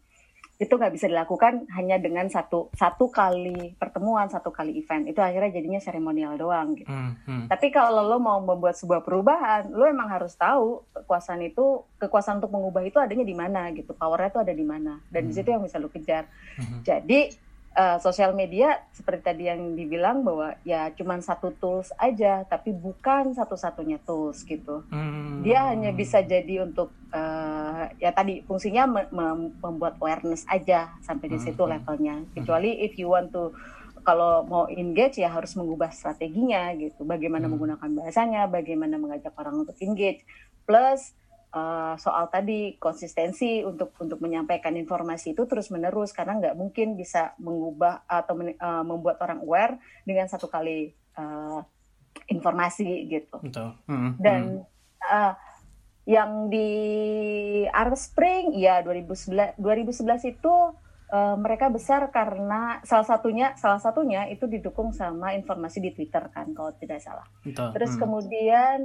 itu 0.60 0.76
nggak 0.76 0.92
bisa 0.92 1.08
dilakukan 1.08 1.72
hanya 1.72 1.96
dengan 1.96 2.28
satu 2.28 2.68
satu 2.76 3.08
kali 3.08 3.80
pertemuan 3.80 4.28
satu 4.28 4.52
kali 4.52 4.76
event 4.76 5.08
itu 5.08 5.24
akhirnya 5.24 5.56
jadinya 5.56 5.80
seremonial 5.80 6.36
doang 6.36 6.76
gitu 6.76 6.92
hmm, 6.92 7.24
hmm. 7.24 7.46
tapi 7.48 7.72
kalau 7.72 8.04
lo 8.04 8.20
mau 8.20 8.44
membuat 8.44 8.76
sebuah 8.76 9.00
perubahan 9.00 9.72
lo 9.72 9.88
emang 9.88 10.12
harus 10.12 10.36
tahu 10.36 10.84
kekuasaan 10.92 11.48
itu 11.48 11.88
kekuasaan 11.96 12.44
untuk 12.44 12.52
mengubah 12.52 12.84
itu 12.84 13.00
adanya 13.00 13.24
di 13.24 13.36
mana 13.40 13.72
gitu 13.72 13.96
powernya 13.96 14.36
itu 14.36 14.40
ada 14.44 14.54
di 14.54 14.66
mana 14.68 15.00
dan 15.08 15.22
hmm. 15.24 15.30
di 15.32 15.34
situ 15.40 15.48
yang 15.48 15.64
bisa 15.64 15.80
lo 15.80 15.88
kejar 15.88 16.28
hmm. 16.60 16.84
jadi 16.84 17.32
uh, 17.80 17.98
sosial 18.04 18.36
media 18.36 18.84
seperti 18.92 19.22
tadi 19.24 19.44
yang 19.48 19.80
dibilang 19.80 20.28
bahwa 20.28 20.60
ya 20.68 20.92
cuma 21.00 21.16
satu 21.24 21.56
tools 21.56 21.96
aja 21.96 22.44
tapi 22.44 22.76
bukan 22.76 23.32
satu-satunya 23.32 24.04
tools 24.04 24.44
gitu 24.44 24.84
hmm. 24.92 25.48
dia 25.48 25.72
hanya 25.72 25.96
bisa 25.96 26.20
jadi 26.20 26.68
untuk 26.68 26.92
uh, 27.16 27.88
ya 27.96 28.12
tadi 28.12 28.44
fungsinya 28.44 28.84
me 28.84 29.02
me 29.16 29.56
membuat 29.64 29.96
awareness 30.04 30.44
aja 30.52 30.92
sampai 31.00 31.32
di 31.32 31.40
situ 31.40 31.64
hmm. 31.64 31.72
levelnya 31.80 32.16
kecuali 32.36 32.84
if 32.84 33.00
you 33.00 33.08
want 33.08 33.32
to 33.32 33.56
kalau 34.04 34.48
mau 34.48 34.66
engage 34.72 35.20
ya 35.20 35.32
harus 35.32 35.56
mengubah 35.56 35.92
strateginya 35.96 36.76
gitu 36.76 37.08
bagaimana 37.08 37.48
hmm. 37.48 37.52
menggunakan 37.56 37.90
bahasanya 37.96 38.52
bagaimana 38.52 39.00
mengajak 39.00 39.32
orang 39.40 39.64
untuk 39.64 39.80
engage 39.80 40.28
plus 40.68 41.16
uh, 41.54 41.96
soal 41.98 42.30
tadi 42.30 42.78
konsistensi 42.78 43.62
untuk 43.66 43.96
untuk 44.02 44.22
menyampaikan 44.22 44.76
informasi 44.78 45.34
itu 45.34 45.46
terus 45.50 45.70
menerus 45.74 46.14
karena 46.14 46.38
nggak 46.38 46.56
mungkin 46.58 46.98
bisa 46.98 47.34
mengubah 47.42 48.06
atau 48.06 48.34
men, 48.38 48.56
uh, 48.58 48.84
membuat 48.86 49.22
orang 49.22 49.42
aware 49.42 49.78
dengan 50.06 50.30
satu 50.30 50.50
kali 50.50 50.94
uh, 51.18 51.62
informasi 52.30 53.08
gitu. 53.10 53.38
Betul. 53.42 53.78
Hmm, 53.86 54.18
Dan 54.20 54.66
Uh, 55.00 55.32
yang 56.10 56.52
di 56.52 56.70
Arab 57.72 57.96
Spring 57.96 58.52
ya 58.58 58.84
2011 58.84 59.56
2011 59.62 60.36
itu 60.36 60.56
uh, 61.14 61.38
mereka 61.38 61.70
besar 61.70 62.10
karena 62.10 62.82
salah 62.82 63.06
satunya 63.06 63.54
salah 63.56 63.78
satunya 63.78 64.26
itu 64.28 64.50
didukung 64.50 64.90
sama 64.90 65.38
informasi 65.38 65.86
di 65.86 65.92
Twitter 65.94 66.28
kan 66.34 66.50
kalau 66.58 66.74
tidak 66.82 67.00
salah. 67.00 67.30
Betul. 67.46 67.72
Terus 67.78 67.94
hmm. 67.94 68.02
kemudian 68.02 68.78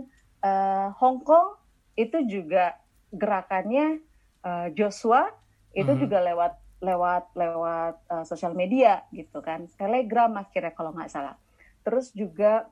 uh, 0.45 0.93
Hong 1.01 1.25
Kong 1.25 1.64
itu 1.95 2.19
juga 2.27 2.79
gerakannya 3.15 4.03
uh, 4.43 4.69
Joshua 4.75 5.31
itu 5.75 5.87
mm 5.87 5.95
-hmm. 5.95 6.03
juga 6.03 6.19
lewat 6.23 6.53
lewat 6.85 7.25
lewat 7.33 7.95
uh, 8.13 8.25
sosial 8.29 8.53
media 8.53 9.09
gitu 9.11 9.41
kan. 9.41 9.67
Telegram 9.81 10.31
akhirnya 10.37 10.77
kalau 10.77 10.93
nggak 10.93 11.11
salah. 11.11 11.35
Terus 11.81 12.13
juga 12.13 12.69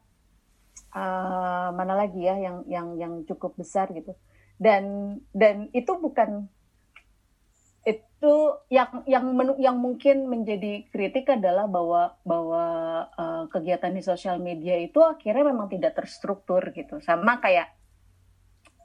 uh, 0.92 1.68
mana 1.72 1.96
lagi 1.96 2.20
ya 2.20 2.36
yang 2.36 2.56
yang 2.68 2.88
yang 3.00 3.12
cukup 3.24 3.56
besar 3.56 3.88
gitu. 3.96 4.12
Dan 4.60 5.18
dan 5.32 5.72
itu 5.72 5.92
bukan 5.96 6.46
itu 7.82 8.34
yang 8.70 9.02
yang 9.10 9.26
menu, 9.34 9.58
yang 9.58 9.74
mungkin 9.74 10.30
menjadi 10.30 10.86
kritik 10.94 11.26
adalah 11.26 11.66
bahwa 11.66 12.14
bahwa 12.22 12.64
uh, 13.18 13.44
kegiatan 13.50 13.90
di 13.90 14.02
sosial 14.04 14.38
media 14.38 14.78
itu 14.78 15.02
akhirnya 15.02 15.50
memang 15.50 15.66
tidak 15.66 15.98
terstruktur 15.98 16.62
gitu. 16.70 17.02
Sama 17.02 17.42
kayak 17.42 17.74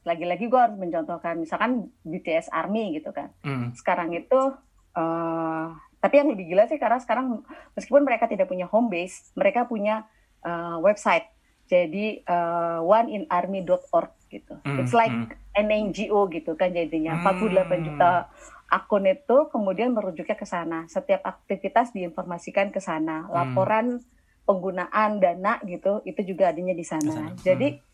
lagi-lagi 0.07 0.47
gue 0.47 0.55
harus 0.55 0.79
mencontohkan 0.79 1.35
misalkan 1.35 1.91
BTS 2.07 2.47
Army 2.55 2.95
gitu 2.95 3.11
kan 3.11 3.35
mm. 3.43 3.75
sekarang 3.75 4.15
itu 4.15 4.55
uh, 4.95 5.67
tapi 5.99 6.23
yang 6.23 6.31
lebih 6.31 6.55
gila 6.55 6.63
sih 6.71 6.79
karena 6.79 7.03
sekarang 7.03 7.43
meskipun 7.75 8.07
mereka 8.07 8.31
tidak 8.31 8.47
punya 8.47 8.63
home 8.71 8.87
base 8.87 9.35
mereka 9.35 9.67
punya 9.67 10.07
uh, 10.47 10.79
website 10.79 11.27
jadi 11.67 12.23
uh, 12.23 12.79
oneinarmy.org 12.87 14.15
gitu 14.31 14.55
mm. 14.63 14.79
it's 14.79 14.95
like 14.95 15.11
mm. 15.11 15.27
an 15.59 15.67
NGO 15.67 16.31
gitu 16.31 16.55
kan 16.55 16.71
jadinya 16.71 17.19
mm. 17.19 17.43
48 17.43 17.87
juta 17.91 18.31
akun 18.71 19.11
itu 19.11 19.37
kemudian 19.51 19.91
merujuknya 19.91 20.39
ke 20.39 20.47
sana 20.47 20.87
setiap 20.87 21.27
aktivitas 21.27 21.91
diinformasikan 21.91 22.71
ke 22.71 22.79
sana 22.79 23.27
mm. 23.27 23.31
laporan 23.35 23.99
penggunaan 24.47 25.19
dana 25.19 25.59
gitu 25.67 25.99
itu 26.07 26.23
juga 26.23 26.55
adanya 26.55 26.71
di 26.71 26.87
sana. 26.87 27.35
Jadi 27.35 27.75
mm 27.75 27.86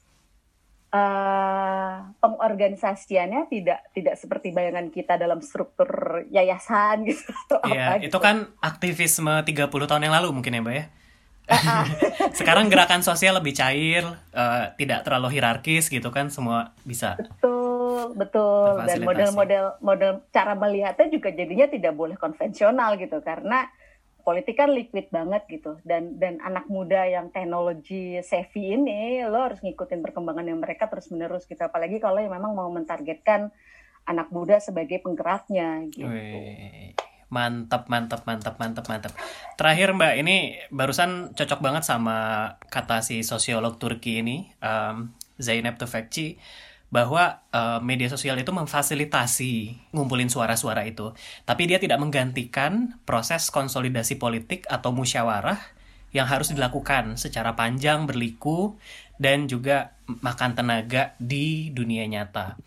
uh, 0.93 2.13
pengorganisasiannya 2.21 3.49
tidak 3.49 3.79
tidak 3.91 4.15
seperti 4.15 4.53
bayangan 4.53 4.93
kita 4.93 5.17
dalam 5.17 5.41
struktur 5.41 6.23
yayasan 6.29 7.03
gitu 7.09 7.57
Iya, 7.67 7.99
itu 7.99 8.13
gitu. 8.13 8.17
kan 8.21 8.53
aktivisme 8.61 9.41
30 9.41 9.67
tahun 9.67 10.05
yang 10.05 10.15
lalu 10.15 10.29
mungkin 10.31 10.53
ya, 10.53 10.61
Mbak 10.61 10.75
ya. 10.77 10.85
Sekarang 12.39 12.71
gerakan 12.71 13.03
sosial 13.03 13.35
lebih 13.35 13.51
cair, 13.51 14.07
uh, 14.31 14.71
tidak 14.79 15.03
terlalu 15.03 15.35
hierarkis 15.35 15.91
gitu 15.91 16.07
kan, 16.07 16.31
semua 16.31 16.71
bisa. 16.87 17.19
Betul, 17.19 18.15
betul. 18.15 18.79
Dan 18.87 19.03
model-model 19.03 19.65
model 19.83 20.11
cara 20.31 20.55
melihatnya 20.55 21.11
juga 21.11 21.35
jadinya 21.35 21.67
tidak 21.67 21.93
boleh 21.99 22.15
konvensional 22.15 22.95
gitu 22.95 23.19
karena 23.19 23.67
politik 24.23 24.55
kan 24.55 24.71
liquid 24.71 25.11
banget 25.11 25.43
gitu 25.51 25.77
dan 25.83 26.15
dan 26.17 26.39
anak 26.39 26.65
muda 26.71 27.03
yang 27.05 27.29
teknologi 27.29 28.17
savvy 28.23 28.79
ini 28.79 29.21
lo 29.27 29.51
harus 29.51 29.59
ngikutin 29.59 29.99
perkembangan 29.99 30.47
yang 30.47 30.63
mereka 30.63 30.87
terus 30.87 31.11
menerus 31.11 31.43
gitu 31.45 31.59
apalagi 31.59 31.99
kalau 31.99 32.23
yang 32.23 32.31
memang 32.31 32.55
mau 32.55 32.71
mentargetkan 32.71 33.51
anak 34.07 34.31
muda 34.31 34.59
sebagai 34.59 34.99
penggeraknya 34.99 35.87
gitu. 35.91 36.07
Mantap 37.33 37.89
mantap 37.89 38.27
mantap 38.29 38.55
mantap 38.61 38.85
mantap. 38.85 39.13
Terakhir 39.57 39.95
Mbak 39.97 40.13
ini 40.21 40.59
barusan 40.69 41.33
cocok 41.33 41.59
banget 41.65 41.83
sama 41.87 42.47
kata 42.69 43.01
si 43.01 43.25
sosiolog 43.25 43.81
Turki 43.81 44.21
ini 44.21 44.53
um, 44.61 45.09
Zeynep 45.41 45.81
Tufekci 45.81 46.37
bahwa 46.93 47.41
uh, 47.49 47.81
media 47.81 48.05
sosial 48.05 48.37
itu 48.37 48.53
memfasilitasi 48.53 49.81
ngumpulin 49.97 50.29
suara-suara 50.29 50.85
itu, 50.85 51.09
tapi 51.41 51.65
dia 51.65 51.81
tidak 51.81 51.97
menggantikan 51.97 53.01
proses 53.01 53.49
konsolidasi 53.49 54.21
politik 54.21 54.69
atau 54.69 54.93
musyawarah 54.93 55.57
yang 56.13 56.29
harus 56.29 56.53
dilakukan 56.53 57.17
secara 57.17 57.57
panjang, 57.57 58.05
berliku, 58.05 58.77
dan 59.17 59.49
juga 59.49 59.97
makan 60.05 60.53
tenaga 60.53 61.17
di 61.17 61.73
dunia 61.73 62.05
nyata. 62.05 62.61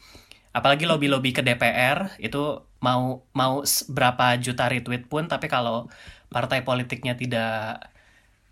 Apalagi 0.51 0.91
lobby-lobby 0.91 1.31
ke 1.31 1.47
DPR 1.47 2.19
itu 2.19 2.67
mau 2.83 3.23
mau 3.31 3.63
berapa 3.87 4.43
juta 4.43 4.67
retweet 4.67 5.07
pun, 5.07 5.31
tapi 5.31 5.47
kalau 5.47 5.87
partai 6.35 6.67
politiknya 6.67 7.15
tidak 7.15 7.95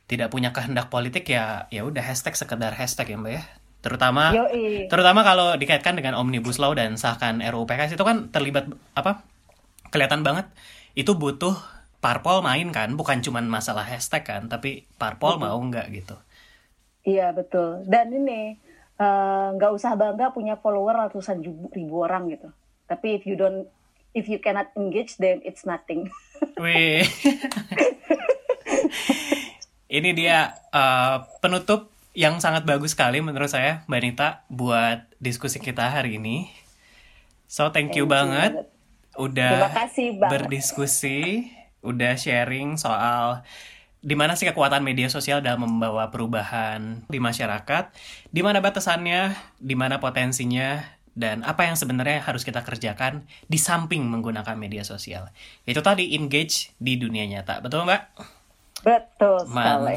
tidak 0.06 0.30
punya 0.30 0.54
kehendak 0.54 0.86
politik 0.86 1.26
ya 1.26 1.66
ya 1.74 1.82
udah 1.82 2.04
hashtag 2.04 2.36
sekedar 2.36 2.76
hashtag 2.76 3.16
ya 3.16 3.18
mbak 3.18 3.32
ya 3.40 3.42
terutama 3.84 4.32
Yoi. 4.32 4.88
terutama 4.88 5.20
kalau 5.20 5.52
dikaitkan 5.60 5.92
dengan 5.92 6.16
omnibus 6.16 6.56
law 6.56 6.72
dan 6.72 6.96
sahkan 6.96 7.44
RUU 7.44 7.68
PKS 7.68 8.00
itu 8.00 8.04
kan 8.08 8.32
terlibat 8.32 8.72
apa 8.96 9.20
kelihatan 9.92 10.24
banget. 10.24 10.48
Itu 10.96 11.20
butuh 11.20 11.52
parpol 12.00 12.40
main 12.40 12.68
kan 12.72 12.96
bukan 12.96 13.20
cuma 13.20 13.44
masalah 13.44 13.84
hashtag 13.84 14.24
kan 14.24 14.48
tapi 14.48 14.84
parpol 14.96 15.36
betul. 15.36 15.44
mau 15.44 15.60
nggak 15.60 15.86
gitu. 15.92 16.16
Iya 17.04 17.36
betul. 17.36 17.84
Dan 17.84 18.12
ini 18.12 18.56
eh, 18.96 19.46
nggak 19.54 19.70
uh, 19.72 19.76
usah 19.76 19.96
bangga 19.96 20.32
punya 20.32 20.56
follower 20.56 21.08
ratusan 21.08 21.44
ribu, 21.44 21.68
ribu 21.72 22.00
orang 22.00 22.32
gitu. 22.32 22.48
Tapi 22.88 23.20
if 23.20 23.28
you 23.28 23.36
don't 23.36 23.68
if 24.16 24.28
you 24.28 24.42
cannot 24.42 24.72
engage 24.74 25.16
then 25.20 25.44
it's 25.44 25.68
nothing. 25.68 26.08
Wih. 26.62 27.04
Ini 29.94 30.10
dia 30.10 30.50
uh, 30.74 31.22
penutup 31.38 31.93
yang 32.14 32.38
sangat 32.38 32.62
bagus 32.62 32.94
sekali 32.94 33.18
menurut 33.18 33.50
saya 33.50 33.82
Mbak 33.90 34.00
Nita 34.00 34.28
buat 34.46 35.10
diskusi 35.18 35.58
kita 35.58 35.90
hari 35.90 36.22
ini. 36.22 36.48
So 37.50 37.74
thank 37.74 37.98
you, 37.98 38.06
thank 38.06 38.14
banget 38.14 38.52
udah 39.18 39.70
kasih 39.70 40.18
berdiskusi, 40.18 41.50
udah 41.82 42.14
sharing 42.14 42.78
soal 42.78 43.42
di 44.04 44.14
mana 44.14 44.36
sih 44.36 44.44
kekuatan 44.44 44.84
media 44.84 45.08
sosial 45.08 45.40
dalam 45.40 45.64
membawa 45.64 46.12
perubahan 46.12 47.08
di 47.08 47.18
masyarakat, 47.18 47.88
di 48.28 48.44
mana 48.44 48.60
batasannya, 48.60 49.32
di 49.56 49.72
mana 49.72 49.96
potensinya, 49.96 50.84
dan 51.16 51.40
apa 51.40 51.64
yang 51.64 51.78
sebenarnya 51.78 52.20
harus 52.20 52.44
kita 52.44 52.60
kerjakan 52.60 53.24
di 53.48 53.56
samping 53.56 54.04
menggunakan 54.04 54.60
media 54.60 54.84
sosial. 54.84 55.32
Itu 55.64 55.80
tadi 55.80 56.12
engage 56.12 56.76
di 56.76 57.00
dunia 57.00 57.24
nyata, 57.24 57.64
betul 57.64 57.88
Mbak? 57.88 58.02
Betul 58.84 59.36
sekali. 59.48 59.94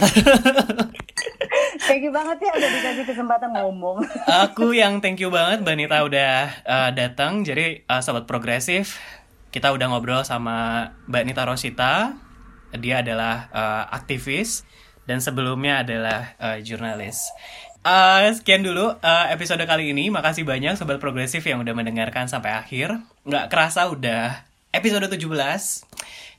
thank 1.87 2.01
you 2.01 2.11
banget 2.15 2.39
ya 2.39 2.51
udah 2.55 2.69
dikasih 2.71 3.05
kesempatan 3.05 3.51
ngomong. 3.51 4.01
Aku 4.47 4.71
yang 4.71 5.03
thank 5.03 5.19
you 5.19 5.27
banget 5.27 5.61
Mbak 5.61 5.75
Nita 5.75 5.97
udah 6.07 6.35
uh, 6.63 6.89
datang. 6.95 7.43
Jadi 7.43 7.83
uh, 7.85 7.99
sobat 7.99 8.23
progresif, 8.23 8.97
kita 9.51 9.75
udah 9.75 9.91
ngobrol 9.91 10.23
sama 10.23 10.89
Mbak 11.11 11.23
Nita 11.27 11.43
Rosita. 11.43 12.15
Dia 12.75 13.03
adalah 13.03 13.51
uh, 13.51 13.83
aktivis 13.91 14.63
dan 15.07 15.23
sebelumnya 15.23 15.83
adalah 15.83 16.35
uh, 16.39 16.57
jurnalis. 16.59 17.31
Uh, 17.87 18.27
sekian 18.35 18.67
dulu 18.67 18.99
uh, 18.99 19.25
episode 19.31 19.63
kali 19.63 19.95
ini. 19.95 20.11
Makasih 20.11 20.43
banyak 20.43 20.75
sobat 20.75 20.99
progresif 20.99 21.43
yang 21.47 21.63
udah 21.63 21.71
mendengarkan 21.71 22.27
sampai 22.27 22.51
akhir. 22.55 22.99
Nggak 23.23 23.47
kerasa 23.47 23.87
udah 23.87 24.43
episode 24.75 25.07
17. 25.07 25.23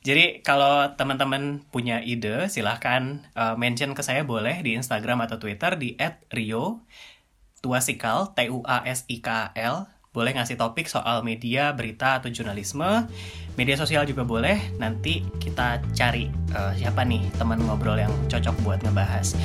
Jadi 0.03 0.41
kalau 0.47 0.91
teman-teman 0.95 1.63
punya 1.69 2.01
ide, 2.01 2.47
silahkan 2.49 3.27
uh, 3.35 3.59
mention 3.59 3.93
ke 3.93 4.03
saya 4.03 4.23
boleh 4.23 4.63
di 4.63 4.79
Instagram 4.79 5.25
atau 5.27 5.37
Twitter 5.37 5.75
di 5.77 5.99
@rio 6.33 6.87
tuasikal 7.59 8.33
t 8.39 8.47
u 8.49 8.63
a 8.63 8.87
s 8.87 9.03
i 9.11 9.19
k 9.19 9.51
l 9.59 9.99
boleh 10.09 10.35
ngasih 10.35 10.59
topik 10.59 10.91
soal 10.91 11.23
media, 11.23 11.71
berita 11.77 12.19
atau 12.19 12.27
jurnalisme, 12.33 13.07
media 13.55 13.77
sosial 13.79 14.03
juga 14.03 14.27
boleh. 14.27 14.59
Nanti 14.81 15.23
kita 15.39 15.79
cari 15.95 16.27
uh, 16.57 16.75
siapa 16.75 17.07
nih 17.07 17.23
teman 17.39 17.63
ngobrol 17.63 17.95
yang 18.01 18.11
cocok 18.27 18.57
buat 18.67 18.81
ngebahas. 18.83 19.39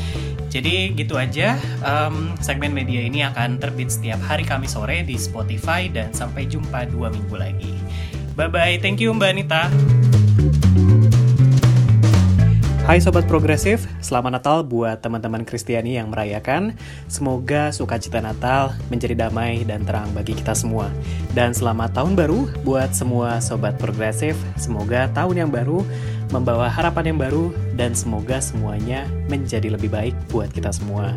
Jadi 0.49 0.97
gitu 0.97 1.19
aja. 1.21 1.59
Um, 1.85 2.33
segmen 2.41 2.73
media 2.73 3.05
ini 3.05 3.21
akan 3.21 3.61
terbit 3.61 3.93
setiap 3.93 4.17
hari 4.25 4.47
Kamis 4.47 4.73
sore 4.73 5.05
di 5.05 5.13
Spotify 5.13 5.91
dan 5.91 6.09
sampai 6.09 6.49
jumpa 6.49 6.89
dua 6.89 7.13
minggu 7.13 7.37
lagi. 7.37 7.73
Bye 8.33 8.49
bye. 8.49 8.75
Thank 8.81 9.03
you 9.03 9.13
Mbak 9.13 9.29
Anita. 9.29 10.02
Hai 12.83 12.99
Sobat 12.99 13.23
Progresif, 13.31 13.87
selamat 14.03 14.43
Natal 14.43 14.59
buat 14.59 14.99
teman-teman 14.99 15.47
Kristiani 15.47 15.95
yang 15.95 16.11
merayakan. 16.11 16.75
Semoga 17.07 17.71
sukacita 17.71 18.19
Natal 18.19 18.75
menjadi 18.91 19.15
damai 19.15 19.63
dan 19.63 19.87
terang 19.87 20.11
bagi 20.11 20.35
kita 20.35 20.51
semua. 20.51 20.91
Dan 21.31 21.55
selamat 21.55 21.95
tahun 21.95 22.19
baru 22.19 22.51
buat 22.67 22.91
semua 22.91 23.39
Sobat 23.39 23.79
Progresif. 23.79 24.35
Semoga 24.59 25.07
tahun 25.15 25.47
yang 25.47 25.51
baru 25.55 25.79
membawa 26.35 26.67
harapan 26.67 27.15
yang 27.15 27.19
baru 27.23 27.55
dan 27.79 27.95
semoga 27.95 28.43
semuanya 28.43 29.07
menjadi 29.31 29.71
lebih 29.71 29.87
baik 29.87 30.15
buat 30.27 30.51
kita 30.51 30.75
semua. 30.75 31.15